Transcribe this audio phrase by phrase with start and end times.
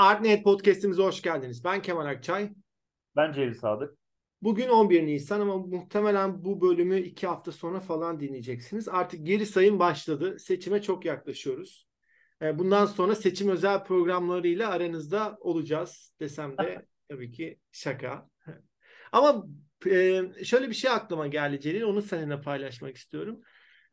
[0.00, 1.64] Artnet Podcast'imize hoş geldiniz.
[1.64, 2.50] Ben Kemal Akçay.
[3.16, 3.98] Ben Cevri Sadık.
[4.42, 8.88] Bugün 11 Nisan ama muhtemelen bu bölümü iki hafta sonra falan dinleyeceksiniz.
[8.88, 10.38] Artık geri sayım başladı.
[10.38, 11.88] Seçime çok yaklaşıyoruz.
[12.42, 18.28] E, bundan sonra seçim özel programlarıyla aranızda olacağız desem de tabii ki şaka.
[19.12, 19.46] Ama
[19.86, 21.82] e, şöyle bir şey aklıma geldi Celil.
[21.82, 23.40] Onu seninle paylaşmak istiyorum.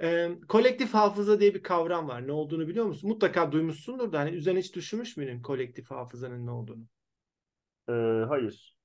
[0.02, 2.28] E, kolektif hafıza diye bir kavram var.
[2.28, 3.10] Ne olduğunu biliyor musun?
[3.10, 6.84] Mutlaka duymuşsundur da hani üzerine hiç düşünmüş müydün kolektif hafızanın ne olduğunu?
[7.90, 8.78] Ee, hayır.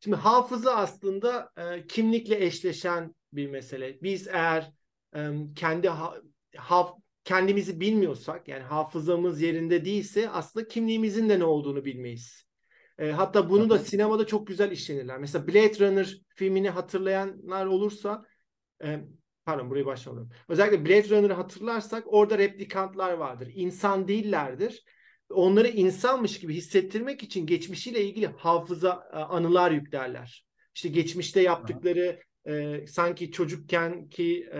[0.00, 4.02] Şimdi hafıza aslında e, kimlikle eşleşen bir mesele.
[4.02, 4.72] Biz eğer
[5.16, 6.14] e, kendi ha,
[6.56, 12.44] haf, kendimizi bilmiyorsak yani hafızamız yerinde değilse aslında kimliğimizin de ne olduğunu bilmeyiz.
[12.98, 15.18] E, hatta bunu da sinemada çok güzel işlenirler.
[15.18, 18.24] Mesela Blade Runner filmini hatırlayanlar olursa
[18.84, 19.00] e,
[19.50, 20.30] pardon burayı başlayalım.
[20.48, 23.48] Özellikle Blade Runner'ı hatırlarsak orada replikantlar vardır.
[23.54, 24.84] İnsan değillerdir.
[25.30, 30.46] Onları insanmış gibi hissettirmek için geçmişiyle ilgili hafıza e, anılar yüklerler.
[30.74, 34.58] İşte geçmişte yaptıkları e, sanki çocukken ki e,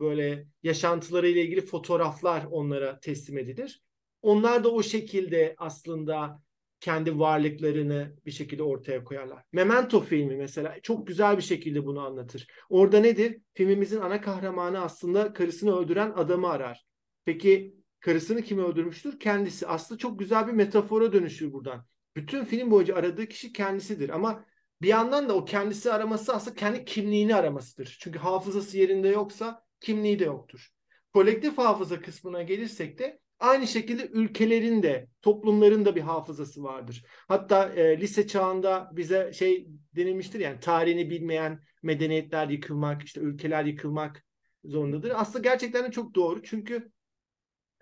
[0.00, 3.82] böyle yaşantılarıyla ilgili fotoğraflar onlara teslim edilir.
[4.22, 6.42] Onlar da o şekilde aslında
[6.80, 9.42] kendi varlıklarını bir şekilde ortaya koyarlar.
[9.52, 12.46] Memento filmi mesela çok güzel bir şekilde bunu anlatır.
[12.68, 13.40] Orada nedir?
[13.54, 16.86] Filmimizin ana kahramanı aslında karısını öldüren adamı arar.
[17.24, 19.20] Peki karısını kim öldürmüştür?
[19.20, 19.66] Kendisi.
[19.66, 21.86] Aslında çok güzel bir metafora dönüşür buradan.
[22.16, 24.44] Bütün film boyunca aradığı kişi kendisidir ama
[24.82, 27.96] bir yandan da o kendisi araması aslında kendi kimliğini aramasıdır.
[28.00, 30.68] Çünkü hafızası yerinde yoksa kimliği de yoktur.
[31.14, 37.04] Kolektif hafıza kısmına gelirsek de Aynı şekilde ülkelerin de toplumların da bir hafızası vardır.
[37.28, 44.24] Hatta e, lise çağında bize şey denilmiştir yani tarihini bilmeyen medeniyetler yıkılmak, işte ülkeler yıkılmak
[44.64, 45.12] zorundadır.
[45.14, 46.90] Aslında gerçekten de çok doğru çünkü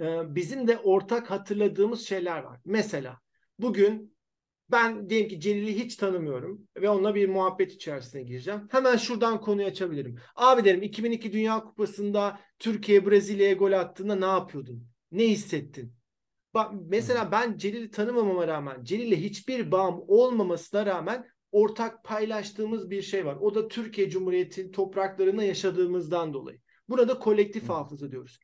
[0.01, 2.61] e, bizim de ortak hatırladığımız şeyler var.
[2.65, 3.21] Mesela
[3.59, 4.17] bugün
[4.71, 8.69] ben diyelim ki Celil'i hiç tanımıyorum ve onunla bir muhabbet içerisine gireceğim.
[8.71, 10.19] Hemen şuradan konuyu açabilirim.
[10.37, 14.94] Abi derim 2002 Dünya Kupası'nda Türkiye Brezilya'ya gol attığında ne yapıyordun?
[15.15, 15.93] Ne hissettin?
[16.55, 23.27] Bak mesela ben Celil'i tanımamama rağmen, Celil'le hiçbir bağım olmamasına rağmen ortak paylaştığımız bir şey
[23.27, 23.37] var.
[23.41, 26.59] O da Türkiye Cumhuriyeti'nin topraklarında yaşadığımızdan dolayı.
[26.89, 28.39] Burada kolektif hafıza diyoruz.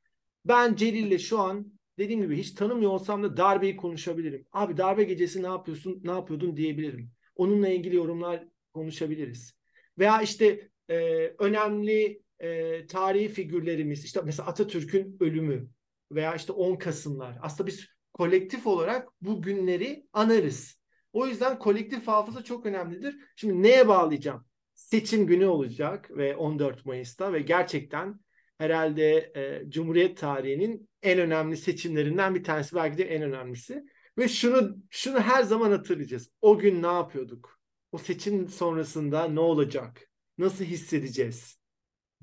[0.45, 4.47] Ben Celil'le şu an dediğim gibi hiç tanımıyor olsam da darbeyi konuşabilirim.
[4.53, 7.11] Abi darbe gecesi ne yapıyorsun, ne yapıyordun diyebilirim.
[7.37, 8.45] Onunla ilgili yorumlar
[8.75, 9.55] konuşabiliriz.
[9.99, 10.97] Veya işte e,
[11.39, 15.69] önemli e, tarihi figürlerimiz, işte mesela Atatürk'ün ölümü,
[16.13, 17.39] veya işte 10 Kasımlar.
[17.43, 20.81] Aslında biz kolektif olarak bu günleri anarız.
[21.13, 23.17] O yüzden kolektif hafıza çok önemlidir.
[23.37, 24.45] Şimdi neye bağlayacağım?
[24.75, 28.21] Seçim günü olacak ve 14 Mayıs'ta ve gerçekten
[28.59, 33.85] herhalde e, Cumhuriyet tarihinin en önemli seçimlerinden bir tanesi belki de en önemlisi.
[34.19, 36.31] Ve şunu şunu her zaman hatırlayacağız.
[36.41, 37.61] O gün ne yapıyorduk?
[37.93, 40.11] O seçim sonrasında ne olacak?
[40.39, 41.60] Nasıl hissedeceğiz?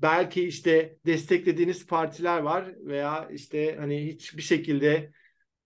[0.02, 5.12] Belki işte desteklediğiniz partiler var veya işte hani hiçbir şekilde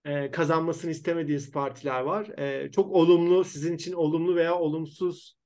[0.05, 2.39] e, kazanmasını istemediğiniz partiler var.
[2.39, 5.37] E, çok olumlu, sizin için olumlu veya olumsuz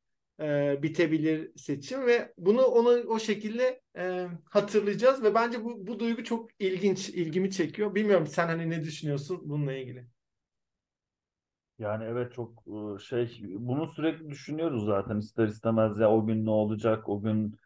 [0.41, 6.25] e, bitebilir seçim ve bunu ona o şekilde e, hatırlayacağız ve bence bu, bu duygu
[6.25, 7.95] çok ilginç, ilgimi çekiyor.
[7.95, 10.07] Bilmiyorum sen hani ne düşünüyorsun bununla ilgili?
[11.79, 12.65] Yani evet çok
[13.01, 17.57] şey bunu sürekli düşünüyoruz zaten ister istemez ya o gün ne olacak o gün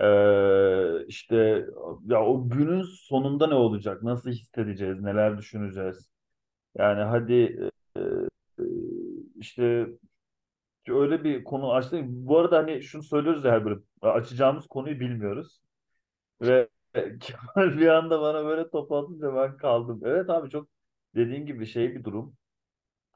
[0.00, 1.66] ee, işte
[2.06, 4.02] ya o günün sonunda ne olacak?
[4.02, 5.00] Nasıl hissedeceğiz?
[5.00, 6.08] Neler düşüneceğiz?
[6.78, 7.34] Yani hadi
[7.96, 8.64] e, e,
[9.36, 9.86] işte
[10.88, 12.04] öyle bir konu açtık.
[12.08, 13.84] Bu arada hani şunu söylüyoruz ya her bölüm.
[14.02, 15.60] Açacağımız konuyu bilmiyoruz.
[16.42, 16.68] Ve
[17.20, 18.92] Kemal bir anda bana böyle top
[19.36, 20.00] ben kaldım.
[20.04, 20.68] Evet abi çok
[21.14, 22.36] dediğin gibi şey bir durum.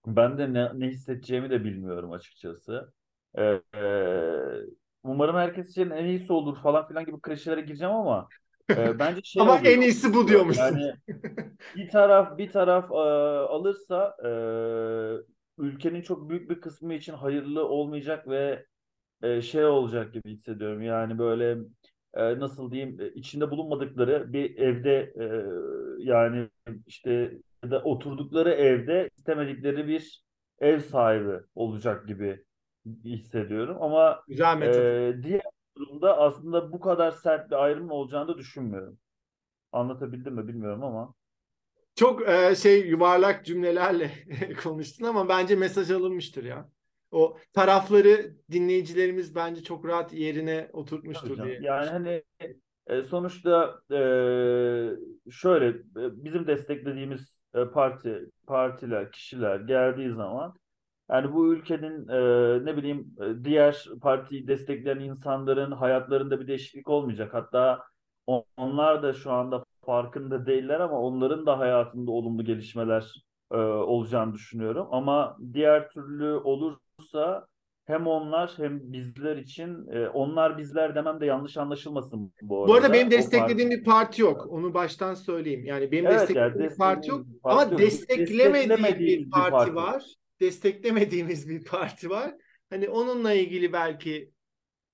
[0.06, 2.92] Ben de ne, ne hissedeceğimi de bilmiyorum açıkçası.
[3.38, 3.60] Ee,
[5.02, 8.28] umarım herkes için en iyisi olur falan filan gibi klişelere gireceğim ama
[8.76, 9.64] e, bence şey ama oluyor.
[9.64, 10.76] en iyisi bu diyormuşsun.
[10.76, 10.94] Yani
[11.74, 12.94] bir taraf bir taraf e,
[13.48, 14.28] alırsa e,
[15.58, 18.66] ülkenin çok büyük bir kısmı için hayırlı olmayacak ve
[19.22, 20.82] e, şey olacak gibi hissediyorum.
[20.82, 21.58] Yani böyle
[22.14, 25.24] e, nasıl diyeyim e, içinde bulunmadıkları bir evde e,
[26.04, 26.48] yani
[26.86, 27.32] işte
[27.64, 30.22] ya da oturdukları evde istemedikleri bir
[30.60, 32.44] ev sahibi olacak gibi
[33.04, 33.76] hissediyorum.
[33.80, 35.42] Ama Güzel e, diğer
[35.76, 38.98] durumda aslında bu kadar sert bir ayrım olacağını da düşünmüyorum.
[39.72, 41.14] Anlatabildim mi bilmiyorum ama.
[41.94, 44.10] Çok e, şey yuvarlak cümlelerle
[44.62, 46.68] konuştun ama bence mesaj alınmıştır ya.
[47.10, 51.58] O tarafları dinleyicilerimiz bence çok rahat yerine oturtmuştur diye.
[51.62, 52.22] Yani hani
[52.86, 54.00] e, sonuçta e,
[55.30, 60.54] şöyle e, bizim desteklediğimiz e, parti partiler, kişiler geldiği zaman
[61.10, 62.20] yani bu ülkenin e,
[62.64, 67.34] ne bileyim e, diğer partiyi destekleyen insanların hayatlarında bir değişiklik olmayacak.
[67.34, 67.82] Hatta
[68.56, 74.86] onlar da şu anda farkında değiller ama onların da hayatında olumlu gelişmeler e, olacağını düşünüyorum.
[74.90, 77.46] Ama diğer türlü olursa
[77.86, 82.68] hem onlar hem bizler için e, onlar bizler demem de yanlış anlaşılmasın bu arada.
[82.68, 83.80] Bu arada benim desteklediğim parti...
[83.80, 84.46] bir parti yok.
[84.50, 85.64] Onu baştan söyleyeyim.
[85.64, 87.26] Yani benim evet, desteklediğim yani bir parti yok.
[87.42, 87.80] Parti ama yok.
[87.80, 90.19] desteklemediğim bir parti, parti var.
[90.40, 92.34] Desteklemediğimiz bir parti var.
[92.70, 94.32] Hani onunla ilgili belki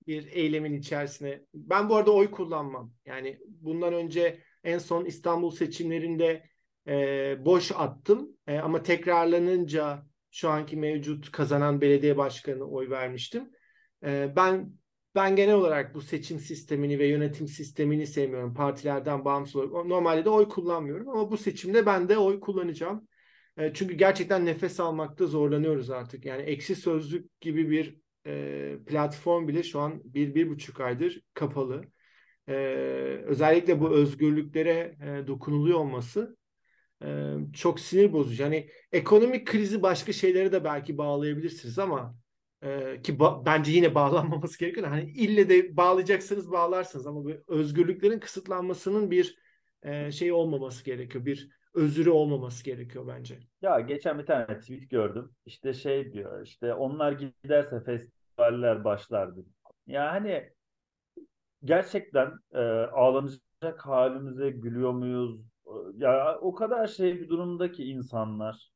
[0.07, 1.41] bir eylemin içerisine.
[1.53, 2.93] Ben bu arada oy kullanmam.
[3.05, 6.49] Yani bundan önce en son İstanbul seçimlerinde
[6.87, 8.29] e, boş attım.
[8.47, 13.49] E, ama tekrarlanınca şu anki mevcut kazanan belediye başkanı oy vermiştim.
[14.03, 14.73] E, ben
[15.15, 18.53] ben genel olarak bu seçim sistemini ve yönetim sistemini sevmiyorum.
[18.53, 19.85] Partilerden bağımsız olarak.
[19.85, 23.07] Normalde de oy kullanmıyorum ama bu seçimde ben de oy kullanacağım.
[23.57, 26.25] E, çünkü gerçekten nefes almakta zorlanıyoruz artık.
[26.25, 31.83] Yani eksi sözlük gibi bir e, platform bile şu an bir, bir buçuk aydır kapalı.
[32.47, 32.53] E,
[33.25, 36.37] özellikle bu özgürlüklere e, dokunuluyor olması
[37.03, 38.43] e, çok sinir bozucu.
[38.43, 42.15] Yani ekonomik krizi başka şeylere de belki bağlayabilirsiniz ama
[42.63, 44.87] e, ki ba- bence yine bağlanmaması gerekiyor.
[44.87, 49.37] Hani ille de bağlayacaksanız bağlarsınız ama bu özgürlüklerin kısıtlanmasının bir
[49.83, 51.25] e, şey olmaması gerekiyor.
[51.25, 53.39] Bir özürü olmaması gerekiyor bence.
[53.61, 55.31] Ya geçen bir tane tweet gördüm.
[55.45, 59.45] İşte şey diyor işte onlar giderse festivaller başlardı.
[59.87, 60.49] Ya hani
[61.63, 62.59] gerçekten e,
[62.93, 65.45] ağlanacak halimize gülüyor muyuz?
[65.97, 68.69] Ya o kadar şey bir durumdaki insanlar.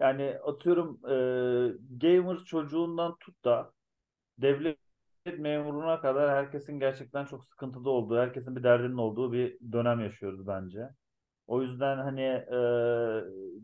[0.00, 1.16] Yani atıyorum e,
[2.00, 3.72] gamer çocuğundan tut da
[4.38, 4.78] devlet
[5.38, 10.88] memuruna kadar herkesin gerçekten çok sıkıntıda olduğu, herkesin bir derdinin olduğu bir dönem yaşıyoruz bence.
[11.48, 12.58] O yüzden hani e,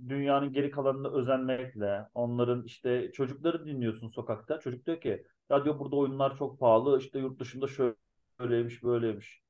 [0.08, 4.60] dünyanın geri kalanını özenmekle, onların işte çocukları dinliyorsun sokakta.
[4.60, 7.66] Çocuk diyor ki ya diyor burada oyunlar çok pahalı, işte yurt dışında
[8.38, 9.42] şöyleymiş böyleymiş.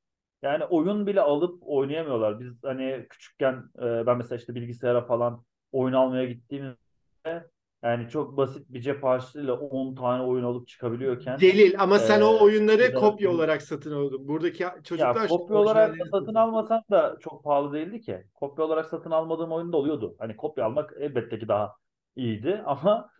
[0.43, 2.41] Yani oyun bile alıp oynayamıyorlar.
[2.41, 7.49] Biz hani küçükken e, ben mesela işte bilgisayara falan oyun almaya gittiğimde
[7.85, 11.41] yani çok basit bir cep harçlığıyla 10 tane oyun alıp çıkabiliyorken.
[11.41, 14.29] Delil ama sen e, o oyunları kopya olarak satın aldın.
[14.29, 15.23] Buradaki çocuklar...
[15.23, 18.25] Ya, kopya olarak da satın almasan da çok pahalı değildi ki.
[18.35, 20.17] Kopya olarak satın almadığım oyun da oluyordu.
[20.19, 21.73] Hani kopya almak elbette ki daha
[22.17, 23.11] iyiydi ama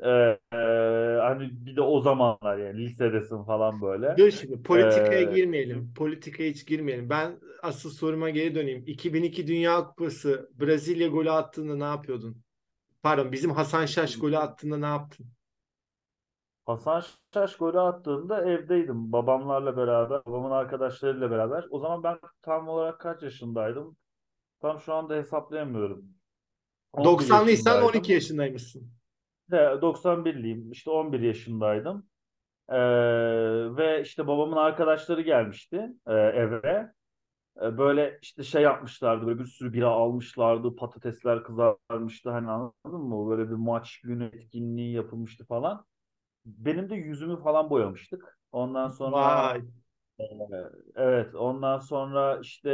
[0.00, 0.08] e,
[0.52, 0.58] e,
[1.20, 4.14] hani bir de o zamanlar yani lisedesin falan böyle.
[4.18, 5.94] Dur şimdi politikaya ee, girmeyelim.
[5.94, 7.10] Politikaya hiç girmeyelim.
[7.10, 8.84] Ben asıl soruma geri döneyim.
[8.86, 12.41] 2002 Dünya Kupası Brezilya golü attığında ne yapıyordun?
[13.02, 15.26] Pardon bizim Hasan Şaş golü attığında ne yaptın?
[16.66, 17.02] Hasan
[17.34, 19.12] Şaş golü attığında evdeydim.
[19.12, 21.64] Babamlarla beraber, babamın arkadaşlarıyla beraber.
[21.70, 23.96] O zaman ben tam olarak kaç yaşındaydım?
[24.60, 26.04] Tam şu anda hesaplayamıyorum.
[26.94, 28.92] 90'lıysan 12 yaşındaymışsın.
[29.50, 30.72] 91'liyim.
[30.72, 32.06] İşte 11 yaşındaydım.
[32.68, 32.76] Ee,
[33.76, 36.92] ve işte babamın arkadaşları gelmişti e, eve.
[37.62, 39.26] E, böyle işte şey yapmışlardı.
[39.26, 40.76] Böyle bir sürü bira almışlardı.
[40.76, 42.30] Patatesler kızarmıştı.
[42.30, 43.30] Hani anladın mı?
[43.30, 45.84] Böyle bir maç günü etkinliği yapılmıştı falan.
[46.46, 48.38] Benim de yüzümü falan boyamıştık.
[48.52, 49.62] Ondan sonra Vay.
[50.20, 50.24] E,
[50.96, 52.70] evet ondan sonra işte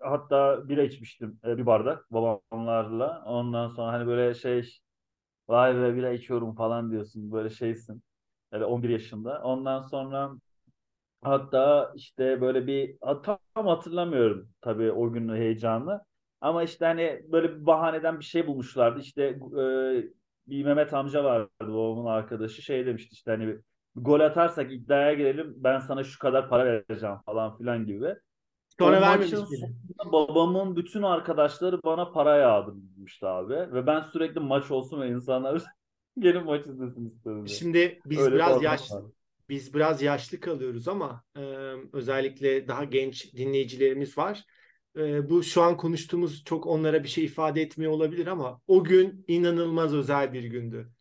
[0.00, 3.22] e, hatta bira içmiştim e, bir bardak babamlarla.
[3.26, 4.70] Ondan sonra hani böyle şey
[5.48, 8.02] vay be bira içiyorum falan diyorsun böyle şeysin.
[8.52, 9.42] Yani 11 yaşında.
[9.42, 10.32] Ondan sonra
[11.22, 16.00] hatta işte böyle bir tam hatırlamıyorum tabii o günün heyecanı.
[16.40, 19.00] Ama işte hani böyle bir bahaneden bir şey bulmuşlardı.
[19.00, 19.64] İşte e,
[20.46, 23.60] bir Mehmet amca vardı babamın arkadaşı şey demişti işte hani bir
[23.96, 28.14] gol atarsak iddiaya girelim ben sana şu kadar para vereceğim falan filan gibi.
[28.78, 29.34] Sonra vermemiş
[30.12, 33.54] babamın bütün arkadaşları bana para yağdırmıştı abi.
[33.54, 35.62] Ve ben sürekli maç olsun ve insanlar
[36.18, 37.48] gelin maç izlesin istedim.
[37.48, 39.12] Şimdi biz Öyle biraz yaşlı.
[39.52, 41.40] Biz biraz yaşlı kalıyoruz ama e,
[41.92, 44.44] özellikle daha genç dinleyicilerimiz var.
[44.96, 49.24] E, bu şu an konuştuğumuz çok onlara bir şey ifade etmiyor olabilir ama o gün
[49.28, 50.92] inanılmaz özel bir gündü.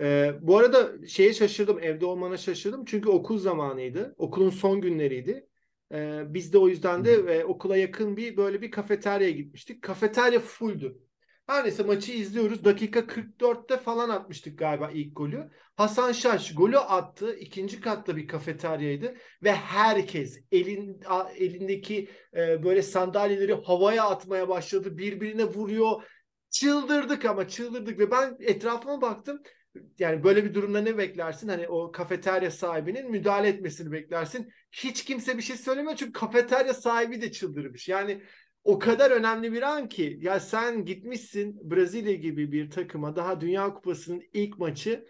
[0.00, 4.14] E, bu arada şeye şaşırdım, evde olmana şaşırdım çünkü okul zamanıydı.
[4.18, 5.48] Okulun son günleriydi.
[5.92, 9.82] Ee, biz de o yüzden de e, okula yakın bir böyle bir kafeteryaya gitmiştik.
[9.82, 11.07] Kafeterya fulldü.
[11.48, 12.64] Her neyse maçı izliyoruz.
[12.64, 15.50] Dakika 44'te falan atmıştık galiba ilk golü.
[15.76, 17.36] Hasan Şaş golü attı.
[17.36, 21.00] İkinci katta bir kafeteryaydı ve herkes elin
[21.36, 24.98] elindeki e, böyle sandalyeleri havaya atmaya başladı.
[24.98, 26.02] Birbirine vuruyor.
[26.50, 29.42] Çıldırdık ama çıldırdık ve ben etrafıma baktım
[29.98, 31.48] yani böyle bir durumda ne beklersin?
[31.48, 34.52] Hani o kafeterya sahibinin müdahale etmesini beklersin.
[34.72, 37.88] Hiç kimse bir şey söylemiyor çünkü kafeterya sahibi de çıldırmış.
[37.88, 38.22] Yani
[38.64, 43.74] o kadar önemli bir an ki ya sen gitmişsin Brezilya gibi bir takıma daha Dünya
[43.74, 45.04] Kupası'nın ilk maçı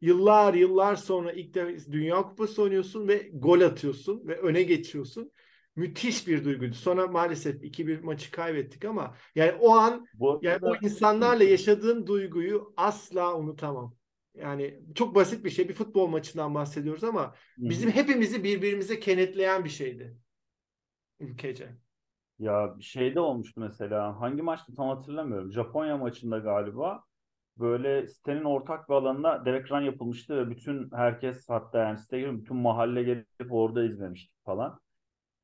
[0.00, 5.32] yıllar yıllar sonra ilk defa Dünya Kupası oynuyorsun ve gol atıyorsun ve öne geçiyorsun.
[5.76, 6.74] Müthiş bir duyguydu.
[6.74, 12.74] Sonra maalesef 2-1 maçı kaybettik ama yani o an Bu yani o insanlarla yaşadığım duyguyu
[12.76, 13.94] asla unutamam.
[14.34, 15.68] Yani çok basit bir şey.
[15.68, 20.16] Bir futbol maçından bahsediyoruz ama bizim hepimizi birbirimize kenetleyen bir şeydi.
[21.20, 21.83] Ülkece.
[22.38, 25.52] Ya şeyde olmuştu mesela hangi maçta tam hatırlamıyorum.
[25.52, 27.02] Japonya maçında galiba
[27.58, 32.56] böyle sitenin ortak bir alanına dev ekran yapılmıştı ve bütün herkes hatta yani siteye bütün
[32.56, 34.80] mahalle gelip orada izlemiştik falan.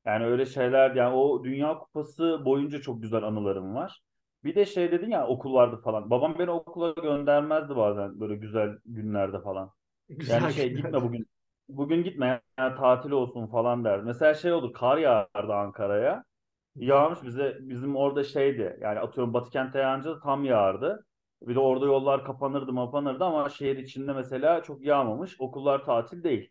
[0.05, 4.01] Yani öyle şeyler yani o Dünya Kupası boyunca çok güzel anılarım var.
[4.43, 6.09] Bir de şey dedin ya okul vardı falan.
[6.11, 9.71] Babam beni okula göndermezdi bazen böyle güzel günlerde falan.
[10.09, 10.75] Güzel Yani şey günler.
[10.75, 11.27] gitme bugün.
[11.69, 14.05] Bugün gitme yani tatil olsun falan derdi.
[14.05, 16.25] Mesela şey olur kar yağardı Ankara'ya.
[16.75, 21.05] Yağmış bize bizim orada şeydi yani atıyorum Batıkent'e yağınca da tam yağardı.
[21.41, 25.41] Bir de orada yollar kapanırdı mapanırdı ama şehir içinde mesela çok yağmamış.
[25.41, 26.49] Okullar tatil değil.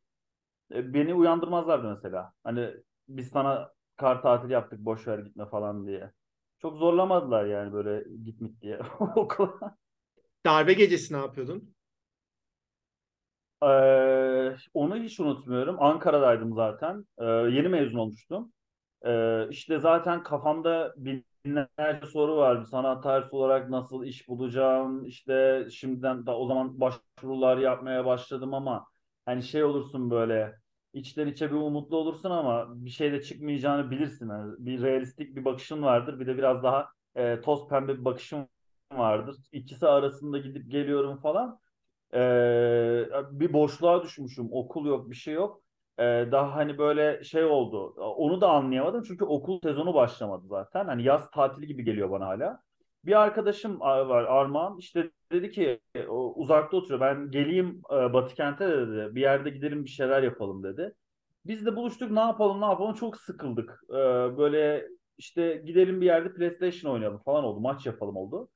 [0.74, 2.32] E, beni uyandırmazlardı mesela.
[2.44, 2.70] Hani
[3.08, 6.12] biz sana kar tatili yaptık boş ver gitme falan diye.
[6.58, 8.80] Çok zorlamadılar yani böyle gitmek diye
[9.16, 9.76] okula.
[10.46, 11.74] Darbe gecesi ne yapıyordun?
[13.62, 15.82] Ee, onu hiç unutmuyorum.
[15.82, 17.04] Ankara'daydım zaten.
[17.18, 18.52] Ee, yeni mezun olmuştum.
[19.07, 22.66] Ee, işte zaten kafamda binlerce soru vardı.
[22.66, 25.07] Sanat tarihi olarak nasıl iş bulacağım?
[25.07, 28.87] İşte şimdiden da o zaman başvurular yapmaya başladım ama
[29.26, 30.57] hani şey olursun böyle
[30.92, 34.28] içten içe bir umutlu olursun ama bir şeyde çıkmayacağını bilirsin.
[34.28, 36.21] Yani bir realistik bir bakışın vardır.
[36.21, 38.49] Bir de biraz daha e, toz pembe bir bakışın
[38.92, 39.37] vardır.
[39.52, 41.61] İkisi arasında gidip geliyorum falan.
[42.14, 44.49] Ee, bir boşluğa düşmüşüm.
[44.52, 45.62] Okul yok, bir şey yok.
[46.33, 47.95] Daha hani böyle şey oldu.
[47.97, 50.85] Onu da anlayamadım çünkü okul sezonu başlamadı zaten.
[50.85, 52.61] Hani yaz tatili gibi geliyor bana hala.
[53.04, 55.80] Bir arkadaşım var Armağan işte dedi ki
[56.35, 57.00] uzakta oturuyor.
[57.00, 59.14] Ben geleyim Batı kente dedi.
[59.14, 60.95] Bir yerde gidelim bir şeyler yapalım dedi.
[61.47, 63.80] Biz de buluştuk ne yapalım ne yapalım çok sıkıldık.
[64.38, 64.88] Böyle
[65.19, 67.61] işte gidelim bir yerde PlayStation oynayalım falan oldu.
[67.61, 68.49] Maç yapalım oldu.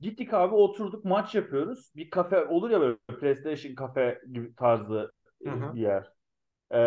[0.00, 1.90] Gittik abi oturduk maç yapıyoruz.
[1.96, 5.12] Bir kafe olur ya böyle PlayStation kafe gibi tarzı
[5.44, 5.74] Hı hı.
[5.74, 6.12] bir yer.
[6.72, 6.78] Ee,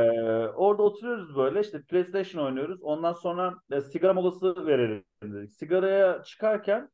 [0.55, 2.83] orada oturuyoruz böyle işte PlayStation oynuyoruz.
[2.83, 5.53] Ondan sonra e, sigara molası verelim dedik.
[5.53, 6.89] Sigaraya çıkarken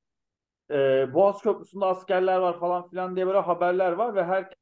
[0.71, 0.75] e,
[1.13, 4.57] Boğaz Köprüsü'nde askerler var falan filan diye böyle haberler var ve herkes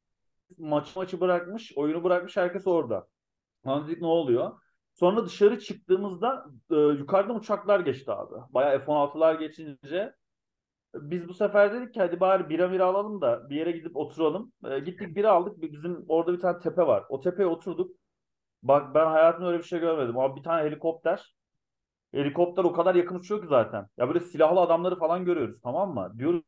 [0.59, 3.07] maçı maçı bırakmış, oyunu bırakmış herkes orada.
[3.67, 4.51] Lan dedik ne oluyor?
[4.95, 8.35] Sonra dışarı çıktığımızda e, yukarıdan uçaklar geçti abi.
[8.53, 10.13] Bayağı F-16'lar geçince
[10.95, 14.53] biz bu sefer dedik ki hadi bari bira mira alalım da bir yere gidip oturalım.
[14.65, 15.61] E, gittik bira aldık.
[15.61, 17.03] Bizim orada bir tane tepe var.
[17.09, 17.98] O tepeye oturduk.
[18.63, 20.17] Bak ben hayatımda öyle bir şey görmedim.
[20.19, 21.35] Abi bir tane helikopter.
[22.13, 23.87] Helikopter o kadar yakın uçuyor ki zaten.
[23.97, 26.13] Ya böyle silahlı adamları falan görüyoruz tamam mı?
[26.19, 26.43] Diyoruz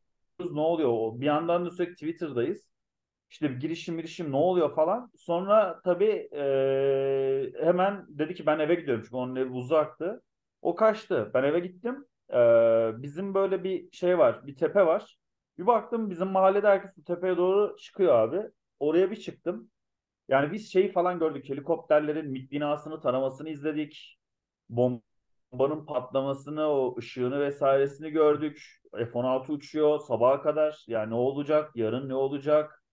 [0.52, 1.22] ne oluyor?
[1.22, 2.72] Bir yandan da sürekli Twitter'dayız.
[3.32, 5.12] İşte bir girişim girişim ne oluyor falan.
[5.18, 10.24] Sonra tabii e, hemen dedi ki ben eve gidiyorum çünkü onun evi uzaktı.
[10.62, 11.32] O kaçtı.
[11.34, 12.06] Ben eve gittim.
[12.34, 12.36] E,
[13.04, 14.48] bizim böyle bir şey var.
[14.48, 15.18] Bir tepe var.
[15.58, 18.42] Bir baktım bizim mahallede herkes tepeye doğru çıkıyor abi.
[18.80, 19.72] Oraya bir çıktım.
[20.32, 21.50] Yani biz şeyi falan gördük.
[21.50, 24.20] Helikopterlerin MİT binasını taramasını izledik.
[24.70, 28.82] Bombanın patlamasını, o ışığını vesairesini gördük.
[28.94, 30.86] F-16 uçuyor sabaha kadar.
[30.88, 31.72] Yani ne olacak?
[31.76, 32.84] Yarın ne olacak?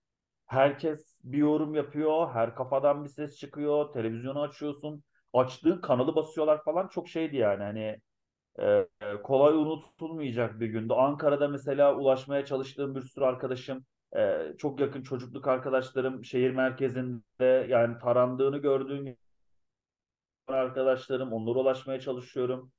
[0.46, 2.30] Herkes bir yorum yapıyor.
[2.34, 3.92] Her kafadan bir ses çıkıyor.
[3.92, 5.04] Televizyonu açıyorsun.
[5.34, 6.88] Açtığın kanalı basıyorlar falan.
[6.88, 7.64] Çok şeydi yani.
[7.64, 8.00] Hani
[8.60, 8.86] e,
[9.24, 10.94] kolay unutulmayacak bir gündü.
[10.94, 13.86] Ankara'da mesela ulaşmaya çalıştığım bir sürü arkadaşım,
[14.16, 19.16] e, çok yakın çocukluk arkadaşlarım şehir merkezinde yani tarandığını gördüğüm
[20.46, 22.72] arkadaşlarım, onlara ulaşmaya çalışıyorum.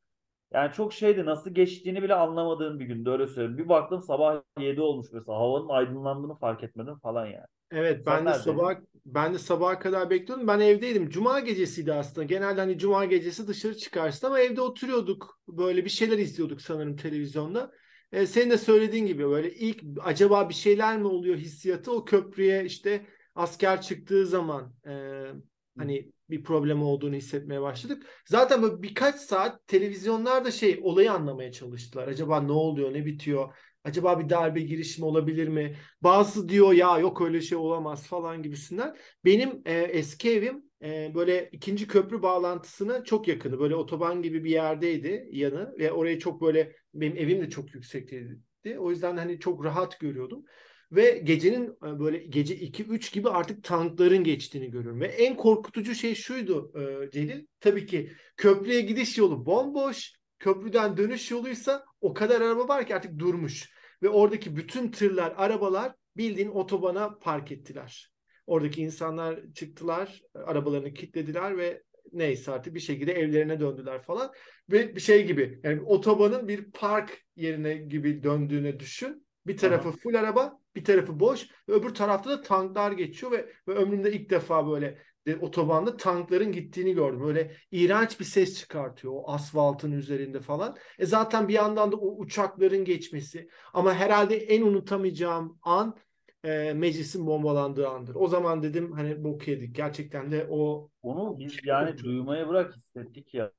[0.54, 3.58] Yani çok şeydi nasıl geçtiğini bile anlamadığım bir gündü öyle söyleyeyim.
[3.58, 7.46] Bir baktım sabah 7 olmuş mesela havanın aydınlandığını fark etmedim falan yani.
[7.72, 10.48] Evet Sen ben de sabah ben de sabaha kadar bekliyordum.
[10.48, 11.10] Ben evdeydim.
[11.10, 12.28] Cuma gecesiydi aslında.
[12.28, 15.40] Genelde hani cuma gecesi dışarı çıkarsın ama evde oturuyorduk.
[15.48, 17.72] Böyle bir şeyler izliyorduk sanırım televizyonda.
[18.12, 22.66] Ee, senin de söylediğin gibi böyle ilk acaba bir şeyler mi oluyor hissiyatı o köprüye
[22.66, 24.92] işte asker çıktığı zaman e,
[25.78, 28.06] hani bir problem olduğunu hissetmeye başladık.
[28.26, 32.08] Zaten böyle birkaç saat televizyonlarda şey olayı anlamaya çalıştılar.
[32.08, 33.56] Acaba ne oluyor, ne bitiyor?
[33.84, 35.76] Acaba bir darbe girişimi olabilir mi?
[36.02, 38.96] Bazısı diyor ya yok öyle şey olamaz falan gibisinden.
[39.26, 40.69] Benim e, eski evim
[41.16, 43.60] böyle ikinci köprü bağlantısına çok yakını.
[43.60, 48.40] Böyle otoban gibi bir yerdeydi yanı ve orayı çok böyle benim evim de çok yüksekteydi.
[48.78, 50.46] O yüzden hani çok rahat görüyordum.
[50.92, 55.02] Ve gecenin böyle gece 2-3 gibi artık tankların geçtiğini görüyorum.
[55.02, 57.46] Ve en korkutucu şey şuydu e, Celil.
[57.60, 60.14] Tabii ki köprüye gidiş yolu bomboş.
[60.40, 63.70] köprüden dönüş yoluysa o kadar araba var ki artık durmuş.
[64.04, 68.12] Ve oradaki bütün tırlar, arabalar bildiğin otobana park ettiler.
[68.50, 74.32] Oradaki insanlar çıktılar, arabalarını kilitlediler ve neyse artık bir şekilde evlerine döndüler falan.
[74.72, 79.28] Ve bir şey gibi yani otobanın bir park yerine gibi döndüğünü düşün.
[79.48, 81.48] Bir tarafı full araba, bir tarafı boş.
[81.68, 86.94] Öbür tarafta da tanklar geçiyor ve, ve ömrümde ilk defa böyle de, otobanda tankların gittiğini
[86.94, 87.20] gördüm.
[87.20, 90.78] Böyle iğrenç bir ses çıkartıyor o asfaltın üzerinde falan.
[91.00, 93.50] E zaten bir yandan da o uçakların geçmesi.
[93.74, 95.98] Ama herhalde en unutamayacağım an
[96.44, 98.16] e, meclisin bombalandığı andır.
[98.16, 99.76] O zaman dedim hani bok yedik.
[99.76, 103.52] Gerçekten de o onu biz yani duymaya bırak hissettik ya.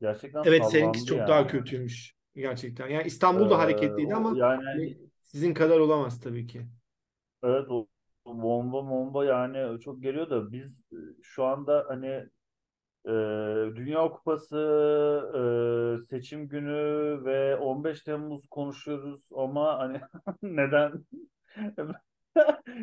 [0.00, 1.28] Gerçekten Evet seninkisi çok yani.
[1.28, 2.14] daha kötüymüş.
[2.36, 2.88] Gerçekten.
[2.88, 6.66] Yani İstanbul'da ee, hareketliydi ama yani hani sizin kadar olamaz tabii ki.
[7.44, 7.86] Evet o
[8.26, 12.28] bomba bomba yani çok geliyor da biz e, şu anda hani
[13.06, 13.10] e,
[13.76, 14.56] Dünya Kupası
[15.34, 20.00] e, seçim günü ve 15 Temmuz konuşuyoruz ama hani
[20.42, 21.04] neden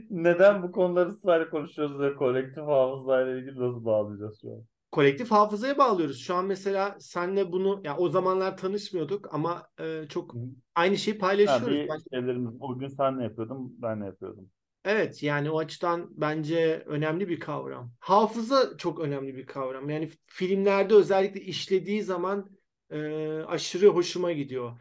[0.10, 4.64] neden bu konuları ısrarla konuşuyoruz ve kolektif hafızayla ilgili nasıl bağlayacağız şu an?
[4.92, 6.20] kolektif hafızaya bağlıyoruz.
[6.20, 10.36] Şu an mesela senle bunu ya o zamanlar tanışmıyorduk ama e, çok
[10.76, 11.90] aynı şeyi paylaşıyoruz.
[11.90, 14.50] Ha, bir şeylerimiz o gün sen ne yapıyordun, ben ne yapıyordum.
[14.86, 17.92] Evet yani o açıdan bence önemli bir kavram.
[18.00, 19.90] Hafıza çok önemli bir kavram.
[19.90, 22.50] Yani filmlerde özellikle işlediği zaman
[22.92, 23.00] e,
[23.48, 24.72] aşırı hoşuma gidiyor.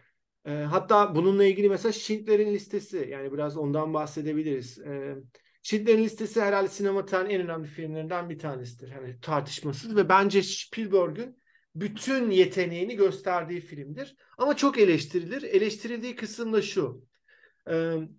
[0.49, 4.79] E, hatta bununla ilgili mesela Schindler'in listesi yani biraz ondan bahsedebiliriz.
[4.79, 5.15] E,
[5.63, 8.91] Schindler'in listesi herhalde sinema tarihinin en önemli filmlerinden bir tanesidir.
[8.91, 11.39] Hani tartışmasız ve bence Spielberg'ün
[11.75, 14.17] bütün yeteneğini gösterdiği filmdir.
[14.39, 15.43] Ama çok eleştirilir.
[15.43, 17.05] Eleştirildiği kısım da şu.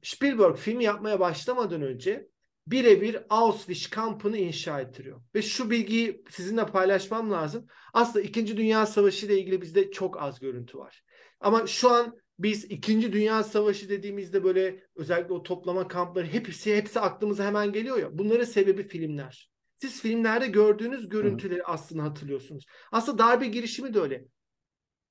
[0.03, 2.27] Spielberg film yapmaya başlamadan önce
[2.67, 5.21] birebir Auschwitz kampını inşa ettiriyor.
[5.35, 7.67] Ve şu bilgiyi sizinle paylaşmam lazım.
[7.93, 11.03] Aslında İkinci Dünya Savaşı ile ilgili bizde çok az görüntü var.
[11.39, 16.99] Ama şu an biz İkinci Dünya Savaşı dediğimizde böyle özellikle o toplama kampları hepsi hepsi
[16.99, 18.17] aklımıza hemen geliyor ya.
[18.17, 19.49] Bunların sebebi filmler.
[19.75, 22.65] Siz filmlerde gördüğünüz görüntüleri aslında hatırlıyorsunuz.
[22.91, 24.25] Aslında darbe girişimi de öyle.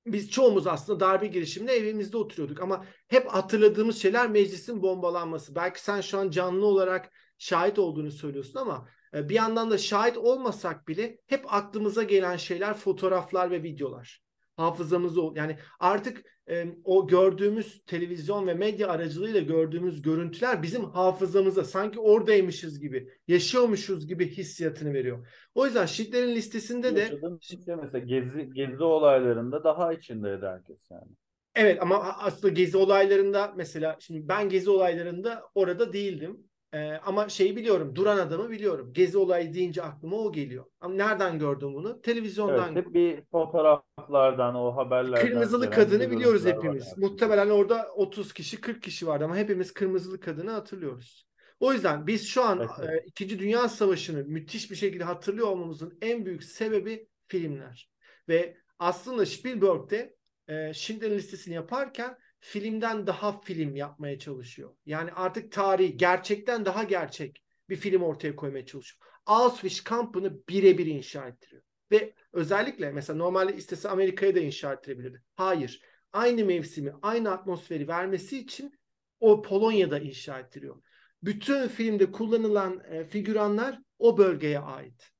[0.05, 5.55] Biz çoğumuz aslında darbe girişiminde evimizde oturuyorduk ama hep hatırladığımız şeyler meclisin bombalanması.
[5.55, 10.17] Belki sen şu an canlı olarak şahit olduğunu söylüyorsun ama e, bir yandan da şahit
[10.17, 14.28] olmasak bile hep aklımıza gelen şeyler fotoğraflar ve videolar
[14.59, 21.99] hafızamızı yani artık e, o gördüğümüz televizyon ve medya aracılığıyla gördüğümüz görüntüler bizim hafızamıza sanki
[21.99, 25.27] oradaymışız gibi, yaşıyormuşuz gibi hissiyatını veriyor.
[25.55, 31.11] O yüzden Schindler'in listesinde de işte mesela gezi gezi olaylarında daha içindeydi herkes yani.
[31.55, 36.48] Evet ama aslında gezi olaylarında mesela şimdi ben gezi olaylarında orada değildim.
[36.73, 38.93] Ee, ama şeyi biliyorum, duran adamı biliyorum.
[38.93, 40.65] Gezi olayı deyince aklıma o geliyor.
[40.81, 42.01] Ama nereden gördüm bunu?
[42.01, 42.75] Televizyondan.
[42.75, 45.27] Evet, bir fotoğraflardan, o haberlerden.
[45.27, 46.87] Kırmızılı kadını biliyoruz hepimiz.
[46.87, 47.05] Yani.
[47.05, 51.29] Muhtemelen orada 30 kişi, 40 kişi vardı ama hepimiz kırmızılı kadını hatırlıyoruz.
[51.59, 52.89] O yüzden biz şu an evet.
[52.89, 57.89] e, İkinci Dünya Savaşı'nı müthiş bir şekilde hatırlıyor olmamızın en büyük sebebi filmler.
[58.29, 60.15] Ve aslında Spielberg'de
[60.47, 64.75] e, Schindler'in listesini yaparken filmden daha film yapmaya çalışıyor.
[64.85, 68.99] Yani artık tarihi gerçekten daha gerçek bir film ortaya koymaya çalışıyor.
[69.25, 71.61] Auschwitz kampını birebir inşa ettiriyor.
[71.91, 75.23] Ve özellikle mesela normalde istese Amerika'ya da inşa ettirebilirdi.
[75.35, 75.81] Hayır.
[76.13, 78.79] Aynı mevsimi, aynı atmosferi vermesi için
[79.19, 80.81] o Polonya'da inşa ettiriyor.
[81.23, 85.11] Bütün filmde kullanılan e, figüranlar o bölgeye ait.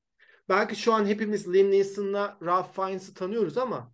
[0.50, 3.94] Belki şu an hepimiz Liam Neeson'la Ralph Fiennes'ı tanıyoruz ama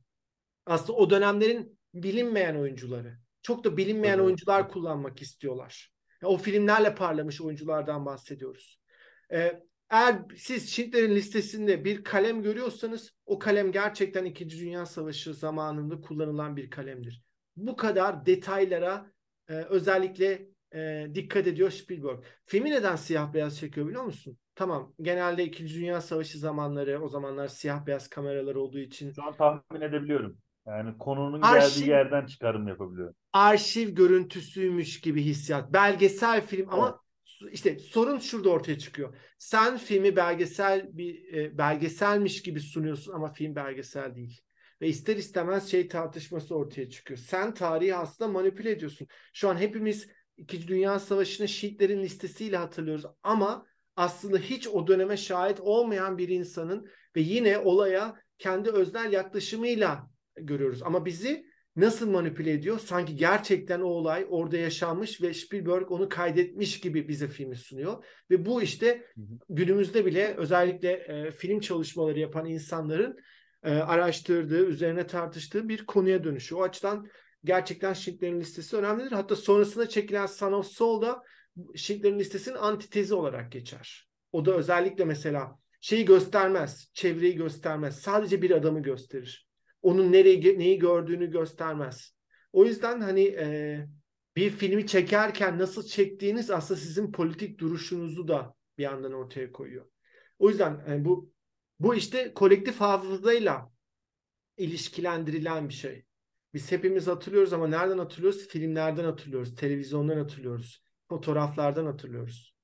[0.66, 3.18] aslında o dönemlerin bilinmeyen oyuncuları.
[3.42, 4.26] Çok da bilinmeyen evet.
[4.26, 5.92] oyuncular kullanmak istiyorlar.
[6.24, 8.80] O filmlerle parlamış oyunculardan bahsediyoruz.
[9.34, 14.50] Ee, eğer siz Schindler'in listesinde bir kalem görüyorsanız o kalem gerçekten 2.
[14.50, 17.24] Dünya Savaşı zamanında kullanılan bir kalemdir.
[17.56, 19.12] Bu kadar detaylara
[19.50, 22.24] e, özellikle e, dikkat ediyor Spielberg.
[22.46, 24.38] Filmi neden siyah beyaz çekiyor biliyor musun?
[24.56, 25.68] Tamam genelde 2.
[25.68, 29.12] Dünya Savaşı zamanları o zamanlar siyah beyaz kameralar olduğu için.
[29.12, 30.38] Şu an tahmin edebiliyorum.
[30.68, 33.14] Yani konunun arşiv, geldiği yerden çıkarım yapabiliyor.
[33.34, 35.74] Arşiv görüntüsüymüş gibi hissiyat.
[35.74, 37.02] Belgesel film ama
[37.44, 37.54] evet.
[37.54, 39.16] işte sorun şurada ortaya çıkıyor.
[39.38, 44.42] Sen filmi belgesel bir e, belgeselmiş gibi sunuyorsun ama film belgesel değil.
[44.82, 47.18] Ve ister istemez şey tartışması ortaya çıkıyor.
[47.18, 49.08] Sen tarihi aslında manipüle ediyorsun.
[49.34, 55.60] Şu an hepimiz İkinci Dünya Savaşı'nı şehitlerin listesiyle hatırlıyoruz ama aslında hiç o döneme şahit
[55.60, 60.84] olmayan bir insanın ve yine olaya kendi öznel yaklaşımıyla görüyoruz.
[60.84, 61.46] Ama bizi
[61.76, 62.80] nasıl manipüle ediyor?
[62.80, 68.06] Sanki gerçekten o olay orada yaşanmış ve Spielberg onu kaydetmiş gibi bize filmi sunuyor.
[68.32, 69.06] Ve bu işte
[69.50, 73.18] günümüzde bile özellikle e, film çalışmaları yapan insanların
[73.64, 76.62] e, araştırdığı, üzerine tartıştığı bir konuya dönüşüyor.
[76.62, 77.08] O açıdan
[77.44, 79.12] gerçekten Schindler'in listesi önemlidir.
[79.12, 81.24] Hatta sonrasında çekilen Son of Soul da
[81.76, 84.08] Schindler'in listesinin antitezi olarak geçer.
[84.32, 88.00] O da özellikle mesela şeyi göstermez, çevreyi göstermez.
[88.00, 89.45] Sadece bir adamı gösterir.
[89.86, 92.16] Onun nereyi neyi gördüğünü göstermez.
[92.54, 93.88] O yüzden hani e,
[94.36, 99.86] bir filmi çekerken nasıl çektiğiniz aslında sizin politik duruşunuzu da bir yandan ortaya koyuyor.
[100.40, 101.32] O yüzden yani bu
[101.80, 103.72] bu işte kolektif hafızayla
[104.58, 106.06] ilişkilendirilen bir şey.
[106.54, 108.48] Biz hepimiz hatırlıyoruz ama nereden hatırlıyoruz?
[108.48, 112.55] Filmlerden hatırlıyoruz, televizyondan hatırlıyoruz, fotoğraflardan hatırlıyoruz.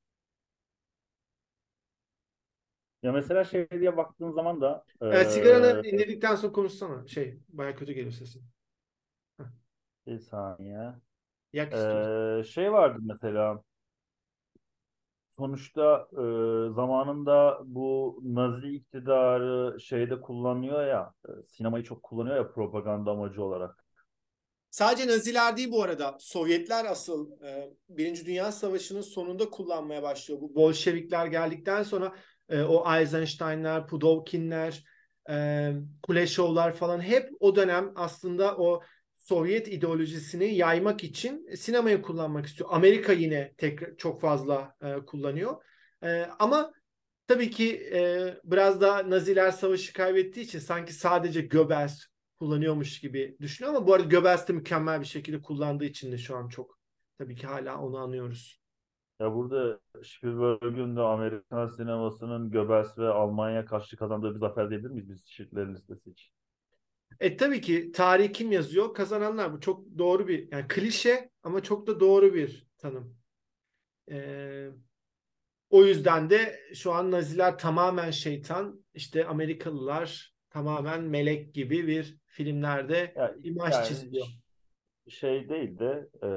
[3.04, 7.08] Ya mesela şey diye baktığın zaman da Evet, ee, sigaranı indirdikten sonra konuşsana.
[7.08, 8.44] Şey, baya kötü geliyor sesin.
[10.08, 10.94] Bir saniye.
[11.54, 13.64] Yak ee, şey vardı mesela
[15.30, 16.24] sonuçta e,
[16.74, 23.86] zamanında bu Nazi iktidarı şeyde kullanıyor ya e, sinemayı çok kullanıyor ya propaganda amacı olarak.
[24.70, 26.18] Sadece Naziler değil bu arada.
[26.20, 30.42] Sovyetler asıl e, Birinci Dünya Savaşı'nın sonunda kullanmaya başlıyor.
[30.42, 32.16] Bu Bolşevikler geldikten sonra
[32.52, 34.84] e, o Eisenstein'ler, Pudovkinler,
[35.30, 35.72] e,
[36.04, 38.82] Kuleshovlar falan hep o dönem aslında o
[39.16, 42.70] Sovyet ideolojisini yaymak için sinemayı kullanmak istiyor.
[42.74, 45.64] Amerika yine tek çok fazla e, kullanıyor.
[46.04, 46.74] E, ama
[47.28, 52.02] tabii ki e, biraz da Naziler savaşı kaybettiği için sanki sadece Goebbels
[52.40, 56.36] kullanıyormuş gibi düşünüyor ama bu arada Goebbels de mükemmel bir şekilde kullandığı için de şu
[56.36, 56.80] an çok
[57.18, 58.61] tabii ki hala onu anıyoruz.
[59.22, 65.10] Ya burada Spielberg'ün de Amerikan sinemasının Goebbels ve Almanya karşı kazandığı bir zafer diyebilir miyiz
[65.10, 66.32] biz şirketlerin listesi için?
[67.20, 68.94] E tabii ki tarih kim yazıyor?
[68.94, 69.54] Kazananlar.
[69.54, 73.18] Bu çok doğru bir yani klişe ama çok da doğru bir tanım.
[74.12, 74.70] Ee,
[75.70, 83.14] o yüzden de şu an Naziler tamamen şeytan, işte Amerikalılar tamamen melek gibi bir filmlerde
[83.16, 84.28] ya, imaj yani, çiziliyor.
[85.12, 86.30] Şey değil de e,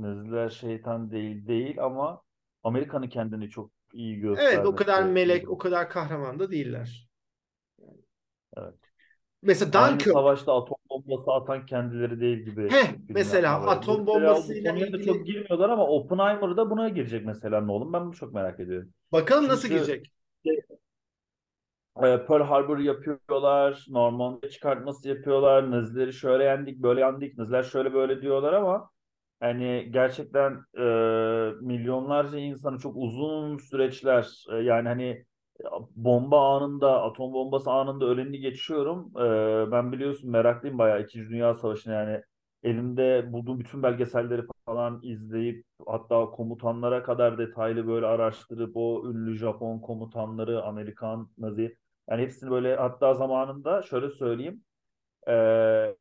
[0.00, 2.22] Naziler şeytan değil değil ama
[2.62, 4.56] Amerika'nın kendini çok iyi göstermesi.
[4.56, 7.08] Evet o kadar melek, o kadar kahraman da değiller.
[8.56, 8.74] Evet.
[9.42, 10.12] Mesela Dunkirk.
[10.12, 12.70] Savaşta atom bombası atan kendileri değil gibi.
[12.70, 13.76] Heh, mesela var.
[13.76, 14.92] atom bombasıyla ilgili...
[14.92, 17.92] de çok girmiyorlar ama Oppenheimer'da buna girecek mesela ne olur?
[17.92, 18.92] Ben bunu çok merak ediyorum.
[19.12, 20.12] Bakalım Çünkü nasıl girecek?
[20.46, 20.50] E,
[22.00, 28.52] Pearl Harbor yapıyorlar, Normandiya çıkartması yapıyorlar, Nazileri şöyle yendik, böyle yendik, Naziler şöyle böyle diyorlar
[28.52, 28.90] ama
[29.40, 30.82] hani gerçekten e,
[31.60, 35.24] milyonlarca insanı çok uzun süreçler e, yani hani
[35.96, 39.12] bomba anında, atom bombası anında öleni geçiyorum.
[39.16, 42.22] Ee, ben biliyorsun meraklıyım bayağı İkinci Dünya Savaşı'na yani
[42.62, 49.78] elimde bulduğum bütün belgeselleri falan izleyip hatta komutanlara kadar detaylı böyle araştırıp o ünlü Japon
[49.78, 51.76] komutanları, Amerikan, Nazi
[52.10, 54.62] yani hepsini böyle hatta zamanında şöyle söyleyeyim
[55.28, 55.94] ee,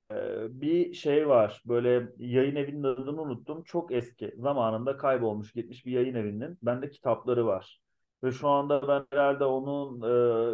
[0.49, 6.15] bir şey var böyle yayın evinin adını unuttum çok eski zamanında kaybolmuş gitmiş bir yayın
[6.15, 7.81] evinin bende kitapları var
[8.23, 10.01] ve şu anda ben herhalde onun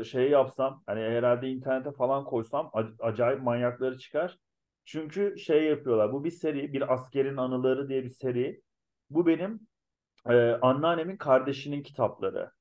[0.02, 4.38] e, şey yapsam hani herhalde internete falan koysam acayip manyakları çıkar.
[4.86, 6.14] Çünkü şey yapıyorlar.
[6.14, 8.62] Bu bir seri, bir askerin anıları diye bir seri.
[9.10, 9.68] Bu benim
[10.30, 12.52] e, anneannemin kardeşinin kitapları.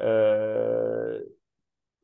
[0.00, 0.06] E,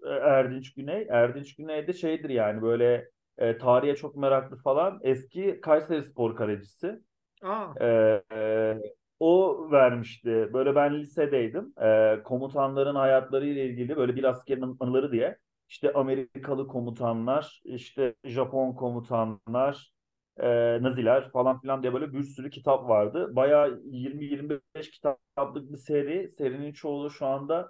[0.07, 1.07] Erdinç Güney.
[1.11, 3.09] Erdinç Güney de şeydir yani böyle
[3.39, 5.01] e, tarihe çok meraklı falan.
[5.03, 7.01] Eski Kayseri Spor kalecisi.
[7.43, 7.67] Aa.
[7.81, 8.77] E, e,
[9.21, 10.51] o vermişti.
[10.53, 11.73] Böyle ben lisedeydim.
[11.83, 15.39] E, komutanların hayatları ile ilgili böyle bir askerin anıları diye.
[15.69, 19.93] İşte Amerikalı komutanlar, işte Japon komutanlar,
[20.41, 23.37] e, Naziler falan filan diye böyle bir sürü kitap vardı.
[23.37, 26.29] Bayağı 20-25 kitaplık bir seri.
[26.29, 27.69] Serinin çoğu şu anda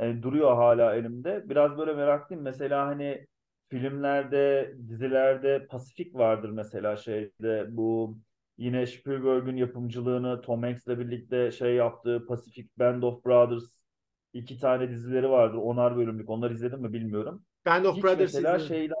[0.00, 1.48] e, duruyor hala elimde.
[1.48, 2.44] Biraz böyle meraklıyım.
[2.44, 3.26] Mesela hani
[3.68, 8.18] filmlerde, dizilerde Pasifik vardır mesela şeyde bu
[8.58, 13.82] Yine Spielberg'ün yapımcılığını Tom Hanks'le birlikte şey yaptığı Pacific Band of Brothers
[14.32, 15.56] iki tane dizileri vardı.
[15.56, 16.30] Onar bölümlük.
[16.30, 17.44] Onları izledin mi bilmiyorum.
[17.66, 18.76] Band of Hiç Brothers mesela izledim.
[18.76, 18.96] şeyden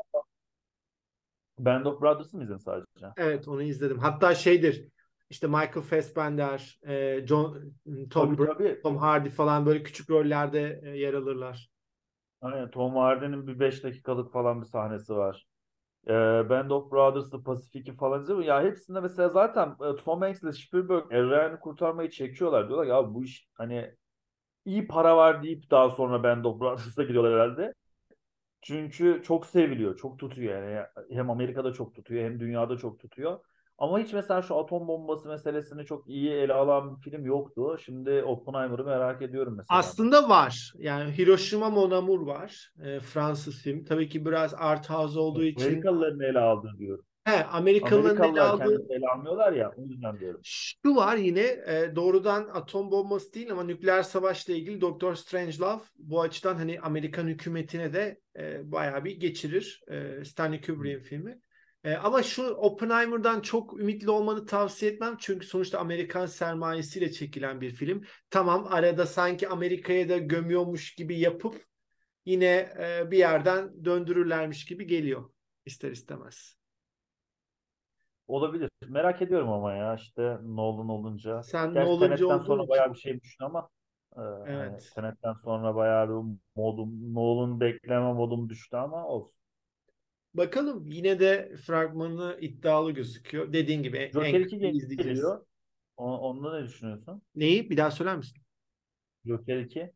[1.58, 3.06] Band of Brothers'ı mı izledin sadece?
[3.16, 3.98] Evet onu izledim.
[3.98, 4.88] Hatta şeydir
[5.30, 7.74] işte Michael Fassbender, e, John,
[8.10, 8.80] Tom, tabii, tabii.
[8.82, 11.70] Tom Hardy falan böyle küçük rollerde e, yer alırlar.
[12.40, 15.46] Aynen Tom Hardy'nin bir 5 dakikalık falan bir sahnesi var
[16.08, 16.12] e,
[16.48, 18.44] Band of Brothers'ı, Pacific'i falan izliyorum.
[18.44, 22.68] Ya hepsinde mesela zaten e, Tom Hanks ile Spielberg evreni kurtarmayı çekiyorlar.
[22.68, 23.94] Diyorlar ya bu iş hani
[24.64, 27.74] iyi para var deyip daha sonra Band of Brothers'a gidiyorlar herhalde.
[28.62, 30.86] Çünkü çok seviliyor, çok tutuyor yani.
[31.10, 33.40] Hem Amerika'da çok tutuyor hem dünyada çok tutuyor.
[33.78, 37.76] Ama hiç mesela şu atom bombası meselesini çok iyi ele alan bir film yoktu.
[37.84, 39.78] Şimdi Oppenheimer'ı merak ediyorum mesela.
[39.78, 40.72] Aslında var.
[40.78, 42.72] Yani Hiroshima Mon Amour var.
[42.84, 43.84] E, Fransız film.
[43.84, 45.66] Tabii ki biraz art house olduğu için.
[45.66, 47.04] Amerikalıların ele aldığı diyorum.
[47.24, 50.40] He, Amerikalıların ele Amerikalılar aldığı kendini ele almıyorlar ya o yüzden diyorum.
[50.44, 56.20] Şu var yine e, doğrudan atom bombası değil ama nükleer savaşla ilgili Doktor Strangelove bu
[56.20, 59.82] açıdan hani Amerikan hükümetine de e, bayağı bir geçirir.
[59.90, 61.40] E, Stanley Kubrick'in filmi.
[61.86, 65.16] E, ama şu Oppenheimer'dan çok ümitli olmanı tavsiye etmem.
[65.18, 68.04] Çünkü sonuçta Amerikan sermayesiyle çekilen bir film.
[68.30, 71.66] Tamam arada sanki Amerika'ya da gömüyormuş gibi yapıp
[72.24, 75.30] yine e, bir yerden döndürürlermiş gibi geliyor
[75.66, 76.56] ister istemez.
[78.28, 78.70] Olabilir.
[78.88, 81.42] Merak ediyorum ama ya işte Nolan olunca.
[81.42, 82.68] Sen Gerçi Nolan'cı Tenet'ten sonra için.
[82.68, 83.68] bayağı bir şey düştü ama
[84.16, 84.92] e, hani Evet.
[84.94, 89.45] Tenet'ten sonra bayağı bir modum, Nolan bekleme modum düştü ama olsun.
[90.36, 93.52] Bakalım yine de fragmanı iddialı gözüküyor.
[93.52, 94.96] Dediğin gibi Joker en 2 kötü izleyeceğiz.
[94.96, 95.46] geliyor.
[95.96, 97.22] O- Onda ne düşünüyorsun?
[97.34, 97.70] Neyi?
[97.70, 98.42] Bir daha söyler misin?
[99.26, 99.92] Joker 2.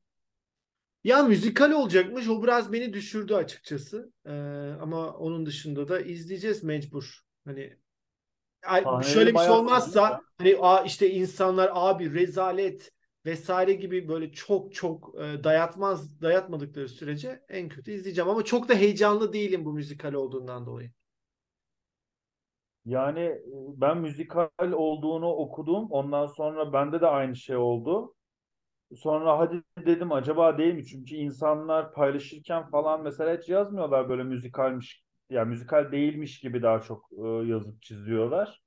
[1.05, 2.29] Ya müzikal olacakmış.
[2.29, 4.12] O biraz beni düşürdü açıkçası.
[4.26, 4.31] Ee,
[4.81, 7.20] ama onun dışında da izleyeceğiz mecbur.
[7.44, 7.76] Hani
[8.62, 10.20] ay- Sahneleri şöyle bir şey bayağı olmazsa sarıyor.
[10.38, 12.92] hani a, işte insanlar abi rezalet
[13.26, 18.74] vesaire gibi böyle çok çok e, dayatmaz dayatmadıkları sürece en kötü izleyeceğim ama çok da
[18.74, 20.90] heyecanlı değilim bu müzikal olduğundan dolayı.
[22.85, 23.42] Yani e,
[23.80, 25.90] ben müzikal olduğunu okudum.
[25.90, 28.14] Ondan sonra bende de aynı şey oldu.
[28.96, 30.87] Sonra hadi dedim acaba değil mi?
[30.87, 35.04] Çünkü insanlar paylaşırken falan mesela hiç yazmıyorlar böyle müzikalmiş.
[35.30, 38.62] Yani müzikal değilmiş gibi daha çok e, yazıp çiziyorlar.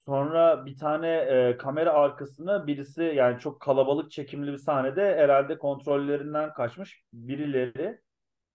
[0.00, 6.52] Sonra bir tane e, kamera arkasına birisi yani çok kalabalık çekimli bir sahnede herhalde kontrollerinden
[6.52, 8.00] kaçmış birileri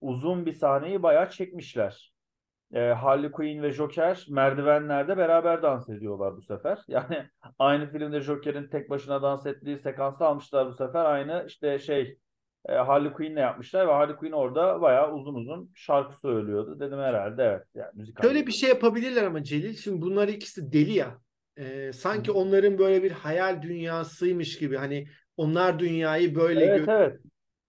[0.01, 2.13] uzun bir sahneyi bayağı çekmişler.
[2.73, 6.79] E, Harley Quinn ve Joker merdivenlerde beraber dans ediyorlar bu sefer.
[6.87, 7.29] Yani
[7.59, 11.05] aynı filmde Joker'in tek başına dans ettiği sekansı almışlar bu sefer.
[11.05, 12.17] Aynı işte şey
[12.69, 16.79] e, Harley Quinn'le yapmışlar ve Harley Quinn orada bayağı uzun uzun şarkı söylüyordu.
[16.79, 18.23] Dedim herhalde evet yani müzikal.
[18.23, 19.75] Şöyle bir şey yapabilirler ama Celil.
[19.75, 21.24] Şimdi bunlar ikisi deli ya.
[21.57, 27.19] Ee, sanki onların böyle bir hayal dünyasıymış gibi hani onlar dünyayı böyle Evet evet.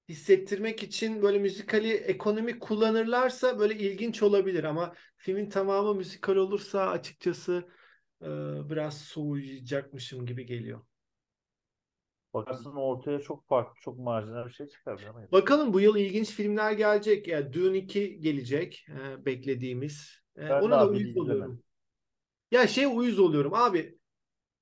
[0.08, 7.68] hissettirmek için böyle müzikali ekonomik kullanırlarsa böyle ilginç olabilir ama filmin tamamı müzikal olursa açıkçası
[8.22, 8.26] e,
[8.70, 10.80] biraz soğuyacakmışım gibi geliyor.
[12.34, 15.00] Bakarsın ortaya çok farklı, çok marjinal bir şey çıkar.
[15.32, 17.28] Bakalım bu yıl ilginç filmler gelecek.
[17.28, 20.10] Ya Dune 2 gelecek e, beklediğimiz.
[20.36, 21.62] E, Ben ona da uyuz oluyorum.
[22.50, 23.98] Ya şey uyuz oluyorum abi.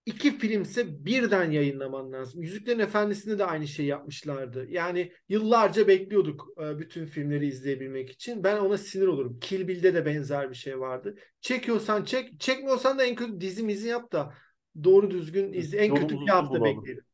[0.06, 2.42] İki filmse birden yayınlaman lazım.
[2.42, 4.66] Yüzüklerin Efendisi'nde de aynı şey yapmışlardı.
[4.70, 8.44] Yani yıllarca bekliyorduk e, bütün filmleri izleyebilmek için.
[8.44, 9.38] Ben ona sinir olurum.
[9.40, 11.14] Kill Bill'de de benzer bir şey vardı.
[11.40, 14.34] Çekiyorsan çek, çekmiyorsan da en kötü dizimizi yap da
[14.84, 15.78] doğru düzgün izle.
[15.78, 16.64] En kötü bir Yolumuzu hafta bulalım.
[16.64, 17.04] bekleyelim.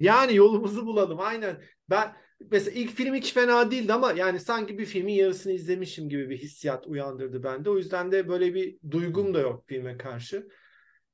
[0.00, 1.20] Yani yolumuzu bulalım.
[1.20, 1.62] Aynen.
[1.90, 2.16] Ben
[2.50, 6.38] mesela ilk film hiç fena değildi ama yani sanki bir filmin yarısını izlemişim gibi bir
[6.38, 7.70] hissiyat uyandırdı bende.
[7.70, 10.48] O yüzden de böyle bir duygum da yok filme karşı.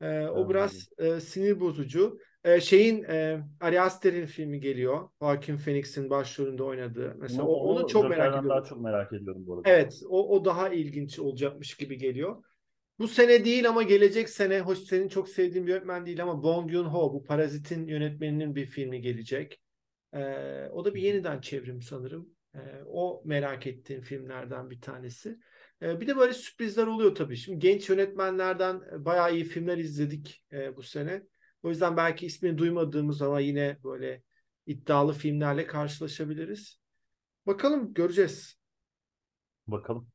[0.00, 2.18] Ee, o biraz e, sinir bozucu.
[2.44, 5.08] Ee, şeyin e, Ari Aster'in filmi geliyor.
[5.22, 7.16] Joaquin Phoenix'in başrolünde oynadığı.
[7.18, 8.48] Mesela Onu, o- onu, onu çok merak ediyorum.
[8.48, 9.68] daha çok merak ediyorum bu arada.
[9.70, 12.42] Evet, o, o daha ilginç olacakmış gibi geliyor.
[12.98, 16.70] Bu sene değil ama gelecek sene, hoş senin çok sevdiğin bir yönetmen değil ama Bong
[16.70, 19.60] Joon-ho, bu Parazit'in yönetmeninin bir filmi gelecek.
[20.14, 22.28] Ee, o da bir yeniden çevrim sanırım.
[22.54, 25.38] Ee, o merak ettiğim filmlerden bir tanesi.
[25.82, 27.36] Ee, bir de böyle sürprizler oluyor tabii.
[27.36, 31.22] Şimdi genç yönetmenlerden e, bayağı iyi filmler izledik e, bu sene.
[31.62, 34.22] O yüzden belki ismini duymadığımız ama yine böyle
[34.66, 36.80] iddialı filmlerle karşılaşabiliriz.
[37.46, 38.58] Bakalım göreceğiz.
[39.66, 40.08] Bakalım.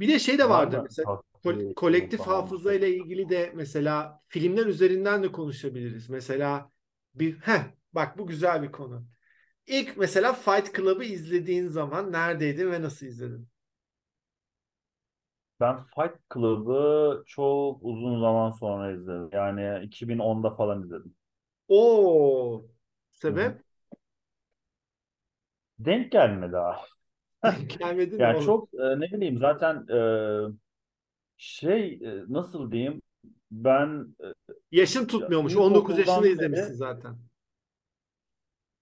[0.00, 4.20] Bir de şey de Var vardı mı mesela bir kolektif hafıza ile ilgili de mesela
[4.28, 6.10] filmler üzerinden de konuşabiliriz.
[6.10, 6.70] Mesela
[7.14, 9.06] bir heh, bak bu güzel bir konu.
[9.66, 13.48] İlk mesela Fight Club'ı izlediğin zaman neredeydin ve nasıl izledin?
[15.60, 19.30] Ben Fight Club'ı çok uzun zaman sonra izledim.
[19.32, 21.14] Yani 2010'da falan izledim.
[21.68, 22.68] Oo,
[23.28, 23.54] Hı hı.
[23.54, 23.62] sebep
[25.78, 26.80] Denk gelmedi daha.
[27.68, 28.38] gelmedi mi Yani oğlum?
[28.38, 29.98] çok e, ne bileyim zaten e,
[31.36, 33.02] şey e, nasıl diyeyim
[33.50, 34.26] ben e,
[34.72, 35.56] Yaşın ya tutmuyormuş.
[35.56, 37.18] 19 yaşında ilkokuldan izlemişsin beri zaten.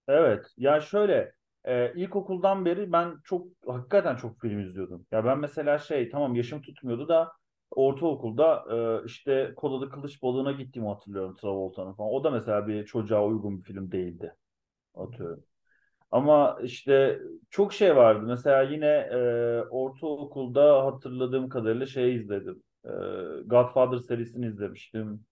[0.08, 1.32] Evet ya şöyle
[1.64, 5.06] e, ilkokuldan beri ben çok hakikaten çok film izliyordum.
[5.12, 7.32] Ya ben mesela şey tamam yaşım tutmuyordu da
[7.70, 8.64] ortaokulda
[9.02, 12.10] e, işte Kol Adı Kılıç Balığı'na gittiğimi hatırlıyorum Travolta'nın falan.
[12.12, 14.34] O da mesela bir çocuğa uygun bir film değildi
[14.94, 15.44] atıyorum.
[16.10, 18.26] Ama işte çok şey vardı.
[18.26, 22.62] Mesela yine e, ortaokulda hatırladığım kadarıyla şey izledim.
[22.84, 22.90] E,
[23.46, 25.26] Godfather serisini izlemiştim.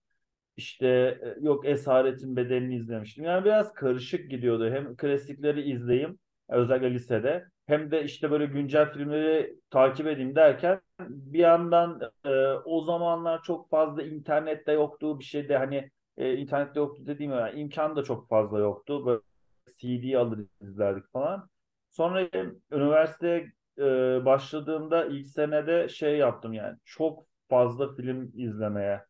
[0.57, 3.23] İşte e, yok Esaretin Bedeli'ni izlemiştim.
[3.23, 4.69] Yani biraz karışık gidiyordu.
[4.71, 11.39] Hem klasikleri izleyeyim özellikle lisede hem de işte böyle güncel filmleri takip edeyim derken bir
[11.39, 12.29] yandan e,
[12.65, 17.59] o zamanlar çok fazla internette yoktu bir şey de hani e, internette yoktu dediğim yani
[17.59, 19.05] imkan da çok fazla yoktu.
[19.05, 19.21] Böyle
[19.79, 21.49] CD alır izlerdik falan.
[21.89, 22.29] Sonra
[22.71, 23.81] üniversiteye e,
[24.25, 29.01] başladığımda ilk senede şey yaptım yani çok fazla film izlemeye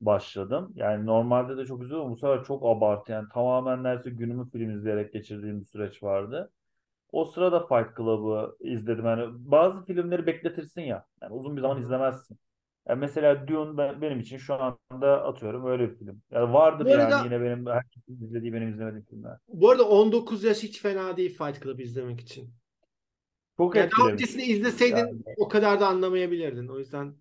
[0.00, 0.72] başladım.
[0.74, 2.10] Yani normalde de çok üzülüyorum.
[2.10, 3.12] Bu sefer çok abartı.
[3.12, 6.50] Yani tamamen neredeyse günümü film izleyerek geçirdiğim bir süreç vardı.
[7.12, 9.04] O sırada Fight Club'ı izledim.
[9.04, 11.04] Yani bazı filmleri bekletirsin ya.
[11.22, 12.38] Yani uzun bir zaman izlemezsin.
[12.88, 16.22] Yani mesela Dune ben, benim için şu anda atıyorum öyle bir film.
[16.30, 19.36] Yani vardır Bu arada- yani yine benim herkesin izlediği benim izlemediğim filmler.
[19.48, 22.50] Bu arada 19 yaş hiç fena değil Fight Club izlemek için.
[23.56, 25.22] Çok Yani daha öncesini izleseydin Yani.
[25.36, 26.68] o kadar da anlamayabilirdin.
[26.68, 27.14] O yüzden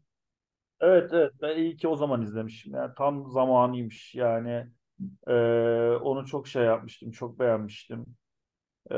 [0.82, 2.74] Evet evet ben iyi ki o zaman izlemişim.
[2.76, 4.68] Yani tam zamanıymış yani.
[5.28, 5.34] Ee,
[6.02, 8.06] onu çok şey yapmıştım, çok beğenmiştim.
[8.92, 8.96] Ee,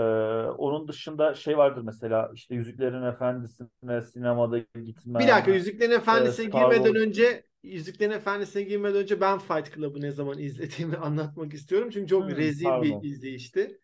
[0.58, 5.20] onun dışında şey vardır mesela işte Yüzüklerin Efendisi'ne sinemada gitmem.
[5.20, 9.76] bir dakika Yüzüklerin Efendisi'ne Ee, Star girmeden Wars- önce Yüzüklerin Efendisi'ne girmeden önce ben Fight
[9.76, 11.90] Club'ı ne zaman izlediğimi anlatmak istiyorum.
[11.94, 13.02] Çünkü çok Hmm, rezil pardon.
[13.02, 13.82] bir izleyişti.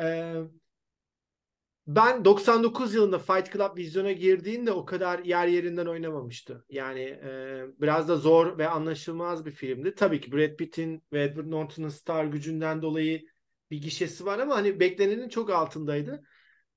[0.00, 0.34] Ee,
[1.96, 6.64] ben 99 yılında Fight Club vizyona girdiğinde o kadar yer yerinden oynamamıştı.
[6.68, 9.94] Yani e, biraz da zor ve anlaşılmaz bir filmdi.
[9.94, 13.22] Tabii ki Brad Pitt'in ve Edward Norton'un star gücünden dolayı
[13.70, 16.22] bir gişesi var ama hani beklenenin çok altındaydı.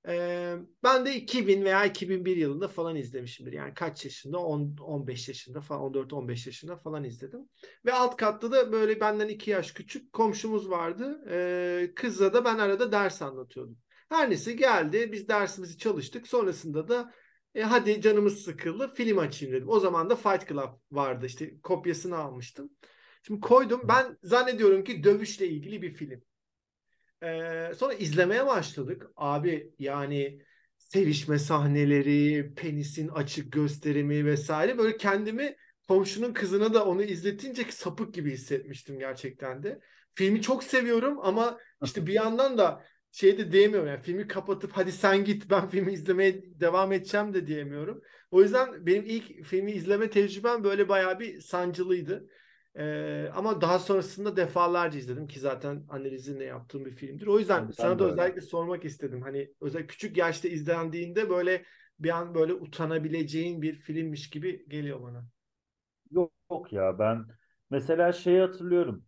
[0.07, 3.53] Ee, ben de 2000 veya 2001 yılında falan izlemişimdir.
[3.53, 4.37] Yani kaç yaşında?
[4.37, 7.49] 10, 15 yaşında falan 14-15 yaşında falan izledim.
[7.85, 11.21] Ve alt katta da böyle benden 2 yaş küçük komşumuz vardı.
[11.29, 13.77] Ee, kızla da ben arada ders anlatıyordum.
[14.13, 15.11] Her neyse geldi.
[15.11, 16.27] Biz dersimizi çalıştık.
[16.27, 17.13] Sonrasında da
[17.55, 18.93] e, hadi canımız sıkıldı.
[18.93, 19.69] Film açayım dedim.
[19.69, 21.25] O zaman da Fight Club vardı.
[21.25, 22.69] İşte kopyasını almıştım.
[23.27, 23.81] Şimdi koydum.
[23.87, 26.21] Ben zannediyorum ki dövüşle ilgili bir film.
[27.23, 29.07] Ee, sonra izlemeye başladık.
[29.15, 30.41] Abi yani
[30.77, 35.55] sevişme sahneleri, penisin açık gösterimi vesaire böyle kendimi
[35.87, 39.79] komşunun kızına da onu izletince sapık gibi hissetmiştim gerçekten de.
[40.11, 44.93] Filmi çok seviyorum ama işte bir yandan da şey de diyemiyorum yani filmi kapatıp hadi
[44.93, 48.03] sen git ben filmi izlemeye devam edeceğim de diyemiyorum.
[48.31, 52.29] O yüzden benim ilk filmi izleme tecrübem böyle bayağı bir sancılıydı.
[52.75, 57.27] Ee, ama daha sonrasında defalarca izledim ki zaten analizini yaptığım bir filmdir.
[57.27, 58.05] O yüzden Ben sana da öyle.
[58.05, 59.21] özellikle sormak istedim.
[59.23, 61.65] Hani özellikle küçük yaşta izlendiğinde böyle
[61.99, 65.25] bir an böyle utanabileceğin bir filmmiş gibi geliyor bana.
[66.11, 67.25] Yok, yok ya ben
[67.69, 69.05] mesela şeyi hatırlıyorum.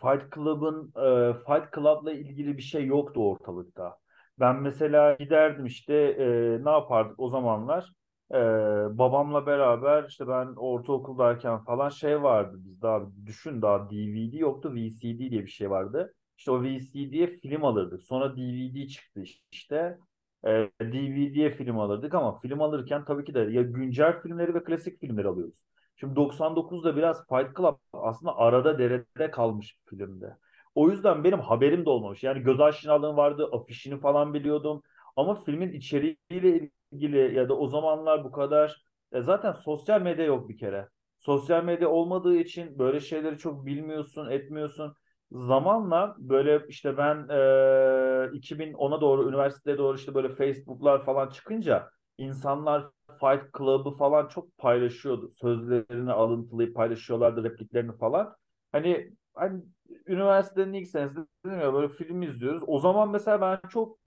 [0.00, 0.92] Fight Club'ın
[1.30, 3.96] e, Fight Club'la ilgili bir şey yoktu ortalıkta.
[4.40, 6.24] Ben mesela giderdim işte e,
[6.64, 7.92] ne yapardık o zamanlar?
[8.32, 8.36] Ee,
[8.98, 15.18] babamla beraber işte ben ortaokuldayken falan şey vardı bizde abi düşün daha DVD yoktu VCD
[15.30, 16.14] diye bir şey vardı.
[16.38, 18.02] İşte o VCD'ye film alırdık.
[18.02, 19.98] Sonra DVD çıktı işte.
[20.46, 25.00] Ee, DVD'ye film alırdık ama film alırken tabii ki de ya güncel filmleri ve klasik
[25.00, 25.62] filmleri alıyoruz.
[25.96, 30.36] Şimdi 99'da biraz Fight Club aslında arada derede kalmış bir filmdi.
[30.74, 32.22] O yüzden benim haberim de olmamış.
[32.22, 34.82] Yani göz aşinalığım vardı, afişini falan biliyordum.
[35.16, 40.48] Ama filmin içeriğiyle ilgili ya da o zamanlar bu kadar e, zaten sosyal medya yok
[40.48, 40.88] bir kere.
[41.18, 44.94] Sosyal medya olmadığı için böyle şeyleri çok bilmiyorsun, etmiyorsun.
[45.32, 52.88] Zamanla böyle işte ben e, 2010'a doğru üniversiteye doğru işte böyle Facebook'lar falan çıkınca insanlar
[53.20, 55.30] Fight Club'ı falan çok paylaşıyordu.
[55.30, 58.36] Sözlerini alıntılayıp paylaşıyorlardı repliklerini falan.
[58.72, 59.62] Hani hani
[60.06, 62.62] üniversitenin ilk senesinde dedim ya böyle film izliyoruz.
[62.66, 63.98] O zaman mesela ben çok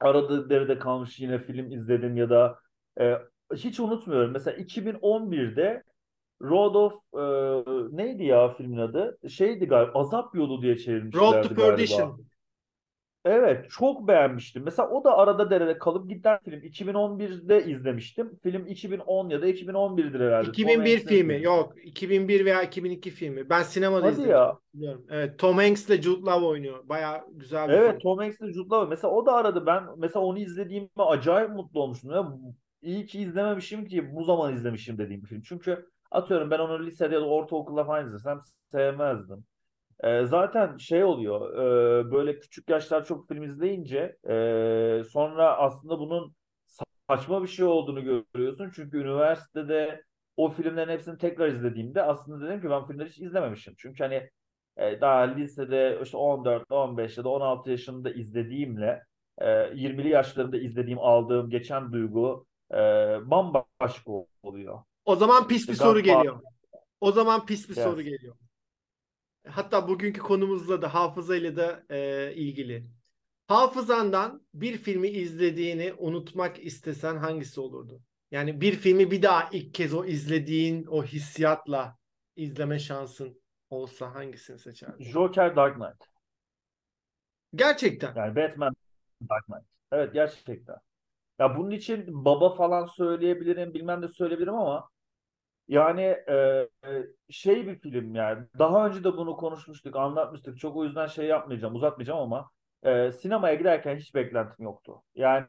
[0.00, 2.58] arada derede kalmış yine film izledim ya da
[3.00, 3.18] e,
[3.54, 4.32] hiç unutmuyorum.
[4.32, 5.82] Mesela 2011'de
[6.42, 9.18] Road of e, neydi ya filmin adı?
[9.28, 10.76] Şeydi galiba Azap Yolu diye
[11.14, 12.18] Road to çevirmişlerdi galiba.
[13.30, 14.62] Evet çok beğenmiştim.
[14.64, 16.60] Mesela o da arada derede kalıp giden film.
[16.62, 18.38] 2011'de izlemiştim.
[18.42, 20.52] Film 2010 ya da 2011'dir herhalde.
[20.52, 21.38] Tom 2001 Hanks'in filmi.
[21.38, 21.42] filmi.
[21.42, 21.74] Yok.
[21.84, 23.50] 2001 veya 2002 filmi.
[23.50, 24.30] Ben sinemada Hadi izlemiştim.
[24.30, 24.58] ya.
[24.74, 25.06] Biliyorum.
[25.10, 25.38] Evet.
[25.38, 26.88] Tom Hanks ile Jude Law oynuyor.
[26.88, 27.98] Bayağı güzel bir Evet film.
[27.98, 28.88] Tom Hanks'le Jude Law.
[28.90, 29.66] Mesela o da aradı.
[29.66, 32.10] Ben mesela onu izlediğimde acayip mutlu olmuştum.
[32.10, 32.32] Ya,
[32.82, 35.42] iyi ki izlememişim ki bu zaman izlemişim dediğim bir film.
[35.42, 38.40] Çünkü atıyorum ben onu lisede ya da ortaokulda falan izlesem
[38.72, 39.44] sevmezdim.
[40.04, 46.34] Ee, zaten şey oluyor e, böyle küçük yaşlar çok film izleyince e, sonra aslında bunun
[47.10, 48.70] saçma bir şey olduğunu görüyorsun.
[48.74, 50.04] Çünkü üniversitede
[50.36, 53.74] o filmlerin hepsini tekrar izlediğimde aslında dedim ki ben filmleri hiç izlememişim.
[53.78, 54.30] Çünkü hani
[54.76, 59.02] e, daha lisede işte 14, 15 ya da 16 yaşında izlediğimle
[59.38, 62.76] e, 20'li yaşlarında izlediğim aldığım geçen duygu e,
[63.30, 64.82] bambaşka oluyor.
[65.04, 66.40] O zaman pis İşte bir soru Godfather geliyor.
[67.00, 68.10] O zaman pis bir soru gelsin.
[68.10, 68.36] geliyor.
[69.46, 72.86] Hatta bugünkü konumuzla da hafızayla da e, ilgili.
[73.46, 78.02] Hafızandan bir filmi izlediğini unutmak istesen hangisi olurdu?
[78.30, 81.98] Yani bir filmi bir daha ilk kez o izlediğin o hissiyatla
[82.36, 85.04] izleme şansın olsa hangisini seçerdin?
[85.04, 86.04] Joker Dark Knight.
[87.54, 88.14] Gerçekten.
[88.16, 88.74] Yani Batman
[89.30, 89.64] Dark Knight.
[89.92, 90.76] Evet gerçekten.
[91.38, 94.90] Ya bunun için baba falan söyleyebilirim, bilmem de söyleyebilirim ama
[95.68, 96.34] yani e,
[96.84, 98.46] e, şey bir film yani.
[98.58, 100.58] Daha önce de bunu konuşmuştuk, anlatmıştık.
[100.58, 102.50] Çok o yüzden şey yapmayacağım, uzatmayacağım ama
[102.82, 105.02] e, sinemaya giderken hiç beklentim yoktu.
[105.14, 105.46] Yani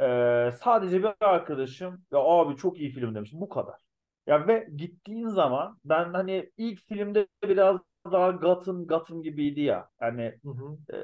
[0.00, 3.30] e, sadece bir arkadaşım ya abi çok iyi film demiş.
[3.34, 3.80] Bu kadar.
[4.26, 7.80] Ya ve gittiğin zaman ben hani ilk filmde biraz
[8.12, 9.88] daha Gotham Gotham gibiydi ya.
[10.00, 10.96] Yani Hı hı.
[10.96, 10.98] e,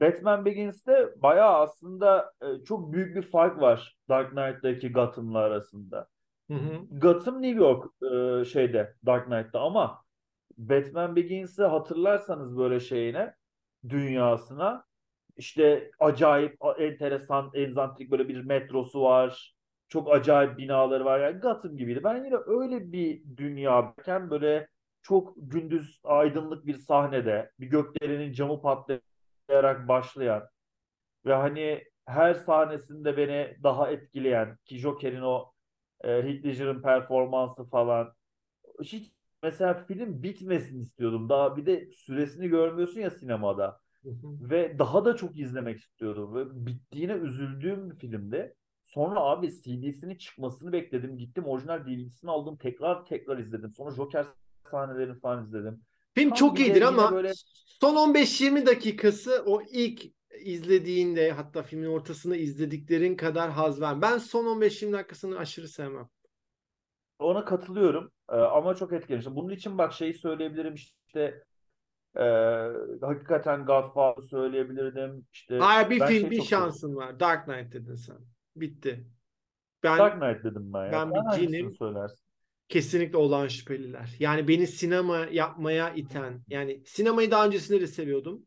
[0.00, 6.08] Batman Begins'te bayağı aslında e, çok büyük bir fark var Dark Knight'taki Gotham'la arasında.
[6.50, 6.98] Hı hı.
[7.00, 10.04] Gotham New York e, şeyde Dark Knight'ta ama
[10.58, 13.34] Batman Begins'i hatırlarsanız böyle şeyine
[13.88, 14.84] dünyasına
[15.36, 19.54] işte acayip enteresan enzantrik böyle bir metrosu var.
[19.88, 21.20] Çok acayip binaları var.
[21.20, 22.04] Yani Gotham gibiydi.
[22.04, 24.68] Ben yine öyle bir dünyayken böyle
[25.02, 30.48] çok gündüz aydınlık bir sahnede bir gökdelenin camı patlayarak başlayan
[31.26, 35.52] ve hani her sahnesinde beni daha etkileyen ki Joker'in o
[36.04, 38.12] e, Heath Ledger'ın performansı falan
[38.82, 41.28] hiç mesela film bitmesin istiyordum.
[41.28, 43.80] Daha bir de süresini görmüyorsun ya sinemada.
[44.02, 44.50] Hı hı.
[44.50, 46.34] Ve daha da çok izlemek istiyordum.
[46.34, 48.54] Ve bittiğine üzüldüğüm bir filmdi.
[48.84, 51.18] Sonra abi CD'sini çıkmasını bekledim.
[51.18, 52.56] Gittim orijinal DVD'sini aldım.
[52.56, 53.70] Tekrar tekrar izledim.
[53.70, 54.26] Sonra Joker
[54.70, 55.80] sahnelerini falan izledim.
[56.14, 57.32] Film Tam çok iyidir ama böyle
[57.80, 60.02] son 15-20 dakikası o ilk
[60.40, 64.02] izlediğinde hatta filmin ortasında izlediklerin kadar haz ver.
[64.02, 66.08] Ben son 15-20 dakikasını aşırı sevmem.
[67.18, 68.12] ona katılıyorum.
[68.30, 69.36] Ee, ama çok etkilemiştim.
[69.36, 71.44] Bunun için bak şeyi söyleyebilirim işte
[72.16, 72.22] e,
[73.00, 75.26] hakikaten Godfather söyleyebilirdim.
[75.32, 76.46] İşte Hayır bir film bir çok seviyorum.
[76.46, 77.20] şansın var.
[77.20, 78.16] Dark Knight dedin sen.
[78.56, 79.06] Bitti.
[79.82, 80.92] Ben Dark Knight dedim ben ya.
[80.92, 81.72] ben bir cinim.
[81.72, 82.24] söylersin?
[82.68, 84.16] Kesinlikle olağan şüpheliler.
[84.18, 86.42] Yani beni sinema yapmaya iten.
[86.48, 88.46] Yani sinemayı daha öncesinde de seviyordum.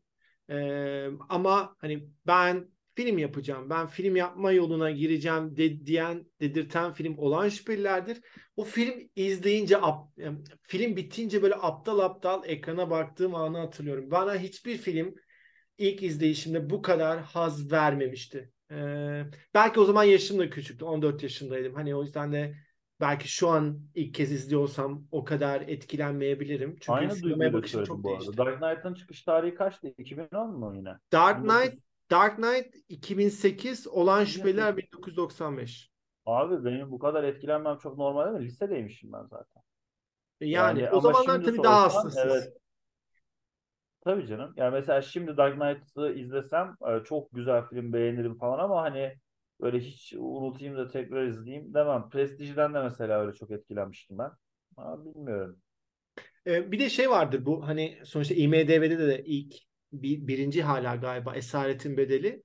[0.52, 3.70] Ee, ama hani ben film yapacağım.
[3.70, 8.20] Ben film yapma yoluna gireceğim de, diyen, dedirten film olağan şüphelilerdir.
[8.56, 10.12] O film izleyince ap-
[10.62, 14.10] film bitince böyle aptal aptal ekrana baktığım anı hatırlıyorum.
[14.10, 15.14] Bana hiçbir film
[15.78, 18.52] ilk izleyişimde bu kadar haz vermemişti.
[18.70, 19.22] Ee,
[19.54, 20.84] belki o zaman yaşım da küçüktü.
[20.84, 21.74] 14 yaşındaydım.
[21.74, 22.54] Hani o yüzden de
[23.02, 26.70] belki şu an ilk kez izliyorsam o kadar etkilenmeyebilirim.
[26.80, 28.20] Çünkü Aynı sinemaya bakışım çok bu arada.
[28.20, 28.36] değişti.
[28.38, 29.88] Dark Knight'ın çıkış tarihi kaçtı?
[29.98, 30.94] 2010 mu yine?
[31.12, 31.56] Dark 19...
[31.56, 34.92] Knight Dark Knight 2008, Olan Şüpheliler 2008.
[34.92, 35.90] 1995.
[36.26, 38.44] Abi benim bu kadar etkilenmem çok normal değil mi?
[38.44, 39.62] Lisedeymişim ben zaten.
[40.40, 42.18] Yani Yani o ama zamanlar tabii daha hassasız.
[42.18, 42.52] evet
[44.04, 44.52] tabii canım.
[44.56, 49.14] Yani mesela şimdi Dark Knight'ı izlesem e, çok güzel film beğenirim falan ama hani
[49.62, 52.08] böyle hiç unutayım da tekrar izleyeyim demem.
[52.08, 54.30] Prestige'den de mesela öyle çok etkilenmiştim ben.
[54.76, 55.56] Ama bilmiyorum.
[56.46, 59.54] Ee, bir de şey vardır bu hani sonuçta IMDb'de de ilk
[59.92, 62.42] bir, birinci hala galiba Esaretin Bedeli.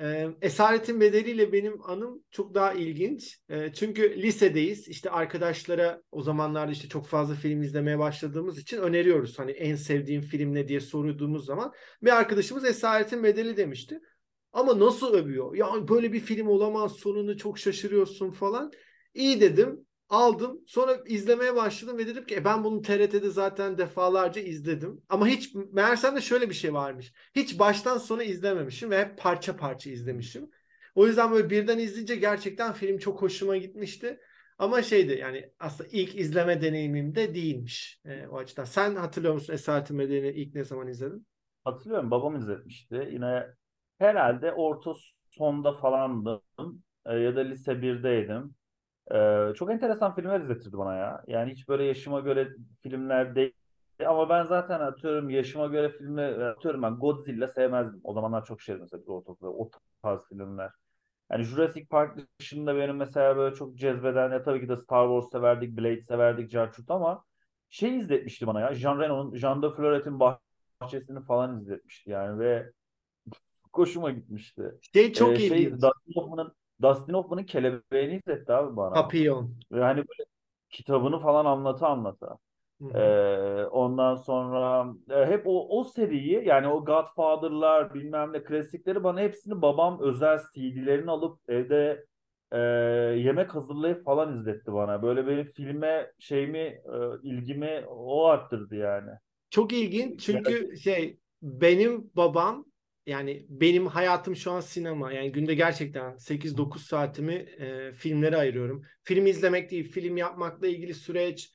[0.00, 3.38] Ee, Esaretin Bedeli ile benim anım çok daha ilginç.
[3.48, 4.88] Ee, çünkü lisedeyiz.
[4.88, 9.38] İşte arkadaşlara o zamanlarda işte çok fazla film izlemeye başladığımız için öneriyoruz.
[9.38, 14.00] Hani en sevdiğim film ne diye sorduğumuz zaman bir arkadaşımız Esaretin Bedeli demişti.
[14.52, 15.54] Ama nasıl övüyor?
[15.54, 18.72] Ya böyle bir film olamaz sonunu çok şaşırıyorsun falan.
[19.14, 19.86] İyi dedim.
[20.08, 20.60] Aldım.
[20.66, 25.02] Sonra izlemeye başladım ve dedim ki e, ben bunu TRT'de zaten defalarca izledim.
[25.08, 27.12] Ama hiç meğersem de şöyle bir şey varmış.
[27.34, 30.50] Hiç baştan sona izlememişim ve hep parça parça izlemişim.
[30.94, 34.20] O yüzden böyle birden izleyince gerçekten film çok hoşuma gitmişti.
[34.58, 38.64] Ama şeydi yani aslında ilk izleme deneyimim de değilmiş e, o açıdan.
[38.64, 41.26] Sen hatırlıyor musun Bedeli'ni ilk ne zaman izledin?
[41.64, 43.08] Hatırlıyorum babam izletmişti.
[43.12, 43.46] Yine
[44.00, 44.92] herhalde orta
[45.30, 46.42] sonda falandım
[47.06, 48.54] E, ya da lise 1'deydim.
[49.14, 51.24] Ee, çok enteresan filmler izletirdi bana ya.
[51.26, 52.48] Yani hiç böyle yaşıma göre
[52.82, 53.52] filmler değil.
[54.06, 58.00] Ama ben zaten atıyorum yaşıma göre filmler atıyorum ben Godzilla sevmezdim.
[58.04, 59.70] O zamanlar çok şeydi mesela ortaokulda o
[60.02, 60.70] tarz filmler.
[61.30, 65.30] Yani Jurassic Park dışında benim mesela böyle çok cezbeden ya tabii ki de Star Wars
[65.32, 67.24] severdik, Blade severdik, Jarchut ama
[67.70, 68.74] şey izletmişti bana ya.
[68.74, 72.72] Jean Reno'nun Jean de Fleuret'in bahçesini falan izletmişti yani ve
[73.72, 74.62] hoşuma gitmişti.
[74.94, 75.82] Şey çok Ee, şey ilginç.
[75.82, 76.52] Dustin Hoffman'ın
[76.82, 78.94] Dustin Hoffman'ın Kelebeğini izletti abi bana.
[78.94, 79.54] Papillon.
[79.72, 80.24] Ve hani böyle
[80.70, 82.38] kitabını falan anlata anlata.
[82.80, 82.98] Hı hı.
[82.98, 89.20] Ee, ondan sonra e, hep o, o seriyi yani o Godfather'lar bilmem ne klasikleri bana
[89.20, 92.06] hepsini babam özel CD'lerini alıp evde
[92.52, 92.58] e,
[93.18, 95.02] yemek hazırlayıp falan izletti bana.
[95.02, 96.82] Böyle benim filme şeyimi e,
[97.22, 99.10] ilgimi o arttırdı yani.
[99.50, 102.64] Çok ilginç çünkü şey benim babam
[103.10, 105.12] yani benim hayatım şu an sinema.
[105.12, 108.82] Yani günde gerçekten 8-9 saatimi e, filmlere ayırıyorum.
[109.04, 111.52] Film izlemek değil, film yapmakla ilgili süreç,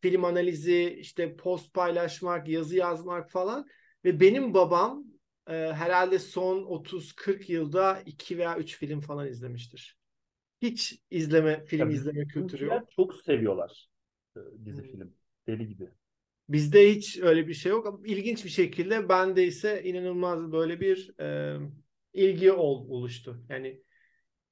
[0.00, 3.66] film analizi, işte post paylaşmak, yazı yazmak falan.
[4.04, 5.04] Ve benim babam
[5.48, 9.98] e, herhalde son 30-40 yılda 2 veya 3 film falan izlemiştir.
[10.62, 12.88] Hiç izleme, film Ya izleme kültürü yok.
[12.88, 13.88] çok seviyorlar
[14.36, 14.90] e, dizi Hmm.
[14.90, 15.14] film.
[15.46, 15.90] Deli gibi.
[16.48, 17.86] Bizde hiç öyle bir şey yok.
[17.86, 21.56] Ama İlginç bir şekilde bende ise inanılmaz böyle bir e,
[22.12, 23.42] ilgi ol, oluştu.
[23.48, 23.82] Yani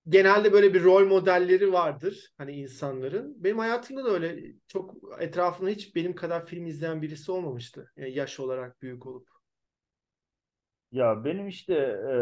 [0.09, 3.45] genelde böyle bir rol modelleri vardır hani insanların.
[3.45, 7.93] Benim hayatımda da öyle çok etrafımda hiç benim kadar film izleyen birisi olmamıştı.
[7.97, 9.29] Yani yaş olarak büyük olup.
[10.93, 12.15] Ya benim işte e,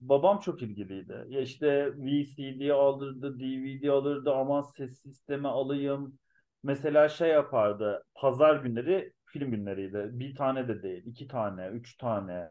[0.00, 1.24] babam çok ilgiliydi.
[1.28, 6.18] Ya işte VCD alırdı, DVD alırdı, aman ses sistemi alayım.
[6.62, 10.08] Mesela şey yapardı, pazar günleri film günleriydi.
[10.12, 12.50] Bir tane de değil, iki tane, üç tane.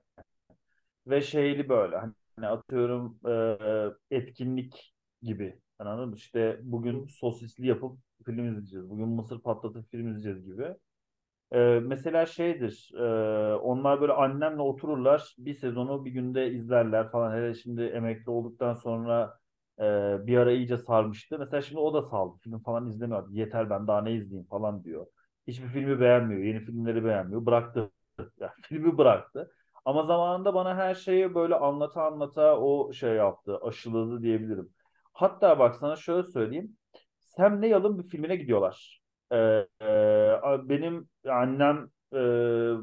[1.08, 1.98] Ve şeyli böyle
[2.36, 3.20] hani atıyorum
[4.12, 5.60] e, etkinlik gibi.
[5.78, 6.16] Hani Anladın mı?
[6.16, 8.90] İşte bugün sosisli yapıp film izleyeceğiz.
[8.90, 10.76] Bugün mısır patlatıp film izleyeceğiz gibi.
[11.52, 17.38] Ee, mesela şeydir, e, onlar böyle annemle otururlar, bir sezonu bir günde izlerler falan.
[17.38, 19.40] Hele şimdi emekli olduktan sonra
[19.80, 19.84] e,
[20.28, 21.40] bir ara iyice sarmıştı.
[21.40, 23.30] Mesela şimdi o da saldı, film falan izlemiyor.
[23.32, 25.06] Yeter ben daha ne izleyeyim falan diyor.
[25.48, 27.46] Hiçbir filmi beğenmiyor, yeni filmleri beğenmiyor.
[27.46, 27.92] Bıraktı,
[28.40, 29.52] yani filmi bıraktı.
[29.86, 34.70] Ama zamanında bana her şeyi böyle anlata anlata o şey yaptı, aşıladı diyebilirim.
[35.14, 36.78] Hatta bak sana şöyle söyleyeyim.
[37.22, 39.02] Sam Neill'ın bir filmine gidiyorlar.
[39.32, 39.38] Ee,
[39.82, 39.88] e,
[40.70, 42.18] benim annem e,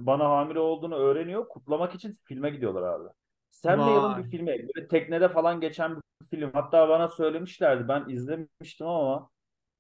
[0.07, 1.49] bana hamile olduğunu öğreniyor.
[1.49, 3.09] Kutlamak için filme gidiyorlar abi.
[3.51, 4.47] Sam Neill'ın bir filmi.
[4.47, 6.51] Böyle teknede falan geçen bir film.
[6.55, 7.89] Hatta bana söylemişlerdi.
[7.89, 9.31] Ben izlemiştim ama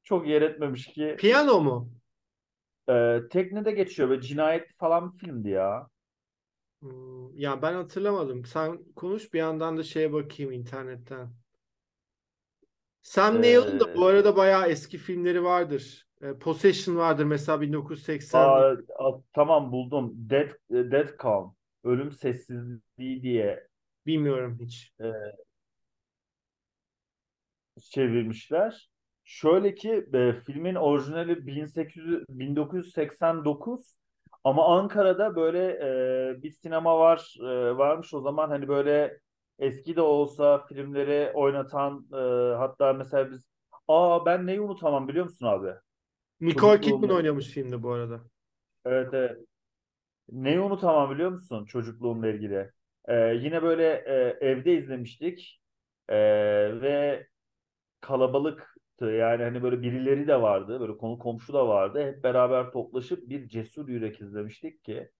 [0.04, 1.16] çok yer etmemiş ki.
[1.16, 1.90] Piyano mu?
[2.88, 4.08] e, teknede geçiyor.
[4.08, 5.88] Böyle cinayetli falan bir filmdi ya.
[6.80, 8.44] Hmm, ya ben hatırlamadım.
[8.44, 11.32] Sen konuş bir yandan da şeye bakayım internetten.
[13.02, 16.06] Sam Neill'ın da bu arada bayağı eski filmleri vardır.
[16.22, 18.60] E, Possession vardır mesela 1980'de.
[18.60, 20.12] aa, a- tamam buldum.
[20.30, 21.54] Dead, Dead Calm.
[21.84, 23.68] Ölüm Sessizliği diye
[24.06, 24.92] Bilmiyorum hiç.
[25.00, 25.04] e,
[27.80, 28.90] çevirmişler.
[29.24, 33.96] Şöyle ki e, filmin orijinali 1800, 1989
[34.44, 35.78] ama Ankara'da böyle
[36.38, 39.20] e, bir sinema var e, varmış o zaman hani böyle
[39.58, 42.16] eski de olsa filmleri oynatan e,
[42.56, 43.46] hatta mesela biz
[43.88, 45.72] aa ben neyi unutamam biliyor musun abi?
[46.40, 48.20] Nicole Kidman oynamış filmde bu arada.
[48.84, 49.36] Evet, evet.
[50.32, 52.70] Neyi unutamam biliyor musun çocukluğumla ilgili?
[53.08, 55.60] E, yine böyle e, evde izlemiştik
[56.08, 56.16] E,
[56.80, 57.26] ve
[58.00, 59.04] kalabalıktı.
[59.04, 60.80] Yani hani böyle birileri de vardı.
[60.80, 62.06] Böyle konu komşu da vardı.
[62.06, 65.10] Hep beraber toplaşıp bir cesur yürek izlemiştik ki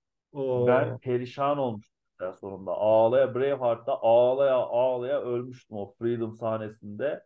[0.55, 0.99] ben Oo.
[0.99, 1.97] perişan olmuştum
[2.41, 2.73] sonunda.
[2.73, 7.25] Ağlaya Braveheart'ta ağlaya ağlaya ölmüştüm o Freedom sahnesinde.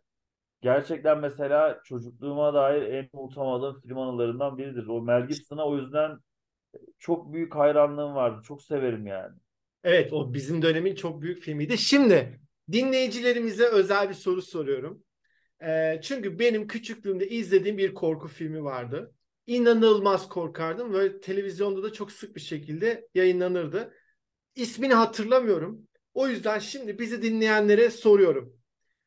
[0.61, 4.87] Gerçekten mesela çocukluğuma dair en unutamadığım film anılarından biridir.
[4.87, 6.17] O Mel Gibson'a o yüzden
[6.99, 8.41] çok büyük hayranlığım vardı.
[8.47, 9.35] Çok severim yani.
[9.83, 11.77] Evet o bizim dönemin çok büyük filmiydi.
[11.77, 12.39] Şimdi
[12.71, 15.03] dinleyicilerimize özel bir soru soruyorum.
[15.63, 19.15] E, çünkü benim küçüklüğümde izlediğim bir korku filmi vardı.
[19.47, 23.93] İnanılmaz korkardım ve televizyonda da çok sık bir şekilde yayınlanırdı.
[24.55, 25.87] İsmini hatırlamıyorum.
[26.13, 28.53] O yüzden şimdi bizi dinleyenlere soruyorum.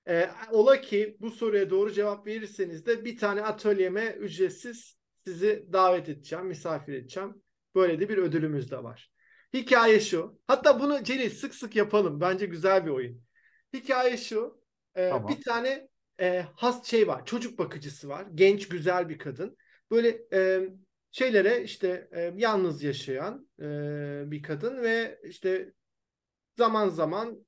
[0.08, 6.08] E, ola ki bu soruya doğru cevap verirseniz de bir tane atölyeme ücretsiz sizi davet
[6.08, 7.42] edeceğim, misafir edeceğim.
[7.74, 9.10] Böyle de bir ödülümüz de var.
[9.54, 10.38] Hikaye şu.
[10.46, 12.20] Hatta bunu Celil sık sık yapalım.
[12.20, 13.22] Bence güzel bir oyun.
[13.72, 14.60] Hikaye şu.
[14.94, 15.28] E, Tamam.
[15.28, 15.88] bir tane
[16.20, 17.26] e, has şey var.
[17.26, 18.26] Çocuk bakıcısı var.
[18.34, 19.56] Genç, güzel bir kadın.
[19.90, 20.68] Böyle e,
[21.10, 23.64] şeylere işte e, yalnız yaşayan e,
[24.30, 25.72] bir kadın ve işte
[26.56, 27.46] zaman zaman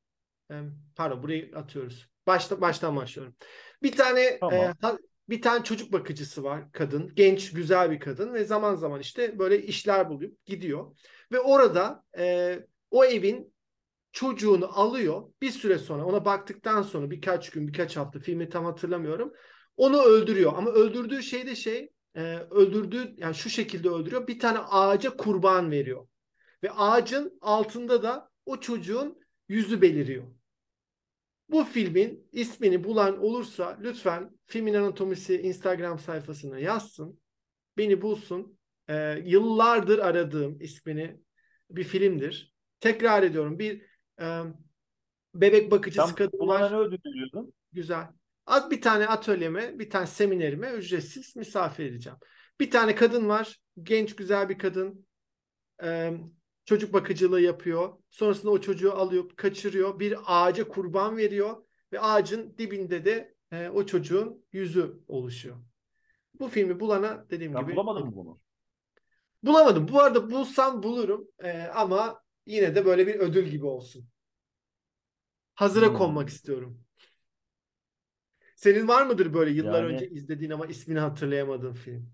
[0.50, 0.54] e,
[0.96, 2.08] pardon burayı atıyoruz.
[2.26, 3.36] Başta baştan başlıyorum.
[3.82, 4.74] Bir tane e, Tamam.
[4.80, 4.98] ha-
[5.28, 7.14] bir tane çocuk bakıcısı var kadın.
[7.14, 10.96] Genç, güzel bir kadın ve zaman zaman işte böyle işler bulup gidiyor.
[11.32, 12.58] Ve orada e,
[12.90, 13.54] o evin
[14.16, 15.22] çocuğunu alıyor.
[15.40, 19.32] Bir süre sonra ona baktıktan sonra birkaç gün, birkaç hafta filmi tam hatırlamıyorum.
[19.76, 20.52] Onu öldürüyor.
[20.56, 24.26] Ama öldürdüğü şey de şey e, öldürdüğü yani şu şekilde öldürüyor.
[24.26, 26.08] Bir tane ağaca kurban veriyor.
[26.62, 30.24] Ve ağacın altında da o çocuğun yüzü beliriyor.
[31.48, 37.20] Bu filmin ismini bulan olursa lütfen Filmin Anatomisi Instagram sayfasına yazsın.
[37.78, 38.58] Beni bulsun.
[38.88, 41.20] Ee, yıllardır aradığım ismini
[41.70, 42.54] bir filmdir.
[42.80, 43.95] Tekrar ediyorum bir
[45.34, 46.72] bebek bakıcısı Sen kadın bulana var.
[46.72, 47.52] ne ödül veriyordun?
[47.72, 48.06] Güzel.
[48.46, 52.18] Az bir tane atölyeme, bir tane seminerime ücretsiz misafir edeceğim.
[52.60, 53.56] Bir tane kadın var.
[53.82, 55.06] Genç güzel bir kadın.
[55.82, 56.12] Ee,
[56.64, 57.92] çocuk bakıcılığı yapıyor.
[58.10, 59.98] Sonrasında o çocuğu alıyor, kaçırıyor.
[60.00, 61.56] Bir ağaca kurban veriyor
[61.92, 65.56] ve ağacın dibinde de e, o çocuğun yüzü oluşuyor.
[66.40, 68.38] Bu filmi bulana dediğim Ben gibi bulamadım bunu.
[69.42, 69.88] bulamadım.
[69.88, 74.08] Bu arada bulsam bulurum E, ama yine de böyle bir ödül gibi olsun.
[75.54, 75.96] Hazıra Hmm.
[75.96, 76.80] konmak istiyorum.
[78.56, 82.12] Senin var mıdır böyle yıllar Yani- önce izlediğin ama ismini hatırlayamadığın film?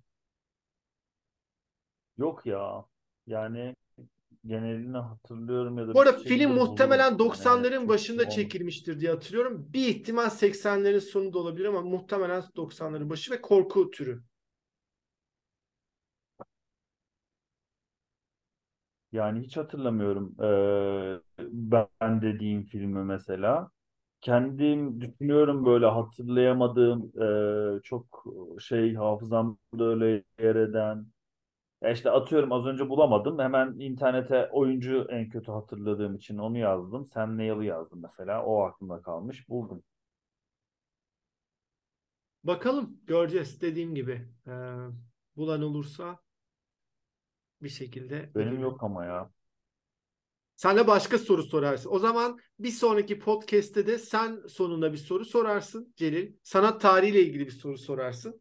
[2.19, 2.85] Yok ya.
[3.27, 3.77] Yani
[4.47, 8.35] genelini hatırlıyorum ya da Bu arada şekilde film muhtemelen Yani 90'ların çok başında olmuş.
[8.35, 9.67] çekilmiştir diye hatırlıyorum.
[9.73, 14.23] Bir ihtimal 80'lerin sonunda olabilir ama muhtemelen 90'ların başı ve korku türü.
[19.13, 23.71] Yani hiç hatırlamıyorum ee, ben dediğim filmi mesela.
[24.21, 27.13] Kendim düşünüyorum böyle hatırlayamadığım
[27.79, 28.25] ee, çok
[28.61, 31.07] şey hafızamda öyle yer eden.
[31.83, 33.39] Ya işte atıyorum az önce bulamadım.
[33.39, 37.07] Hemen internete oyuncu en kötü hatırladığım için onu yazdım.
[37.07, 38.45] Sam Neill'i yazdım mesela.
[38.45, 39.49] O aklımda kalmış.
[39.49, 39.83] Buldum.
[42.45, 44.29] Bakalım göreceğiz dediğim gibi.
[44.47, 44.51] Ee,
[45.37, 46.19] bulan olursa
[47.63, 49.31] bir şekilde Benim ödülü- yok ama ya.
[50.57, 51.91] Sen de başka soru sorarsın.
[51.93, 56.37] O zaman bir sonraki podcast'te de sen sonunda bir soru sorarsın Celil.
[56.43, 58.41] Sanat tarihiyle ilgili bir soru sorarsın.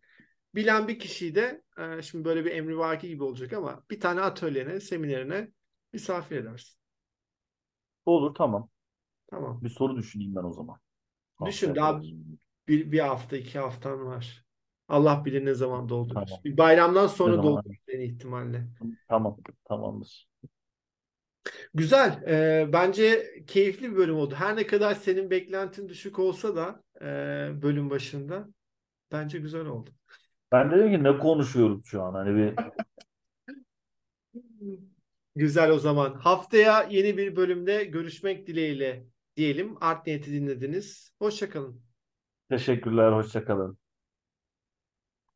[0.56, 4.80] Bilen bir kişiyi de e, şimdi böyle bir emrivaki gibi olacak ama bir tane atölyene,
[4.80, 5.52] seminerine
[5.94, 6.80] misafir edersin.
[8.06, 8.70] Olur tamam.
[9.30, 9.62] Tamam.
[9.64, 10.78] Bir soru düşüneyim ben o zaman.
[11.46, 12.02] Düşün Haftaya daha
[12.68, 14.46] bir, bir hafta, iki haftan var.
[14.92, 16.28] Allah bilir ne zaman doldurur.
[16.28, 16.40] Tamam.
[16.46, 17.64] Bir bayramdan sonra Ne zaman?
[17.64, 18.68] doldurur en ihtimalle.
[19.08, 20.28] Tamam, tamamdır.
[21.74, 22.24] Güzel.
[22.28, 24.36] Ee, bence keyifli bir bölüm oldu.
[24.36, 27.06] Her ne kadar senin beklentin düşük olsa da e,
[27.62, 28.48] bölüm başında
[29.12, 29.90] bence güzel oldu.
[30.52, 32.14] Ben dedim ki ne konuşuyoruz şu an?
[32.14, 32.56] Hani bir
[35.36, 36.14] Güzel o zaman.
[36.14, 39.06] Haftaya yeni bir bölümde görüşmek dileğiyle
[39.38, 39.78] diyelim.
[39.82, 41.14] Art Niyeti dinlediniz.
[41.20, 41.82] Hoşçakalın.
[42.50, 43.78] teşekkürler, hoşça kalın.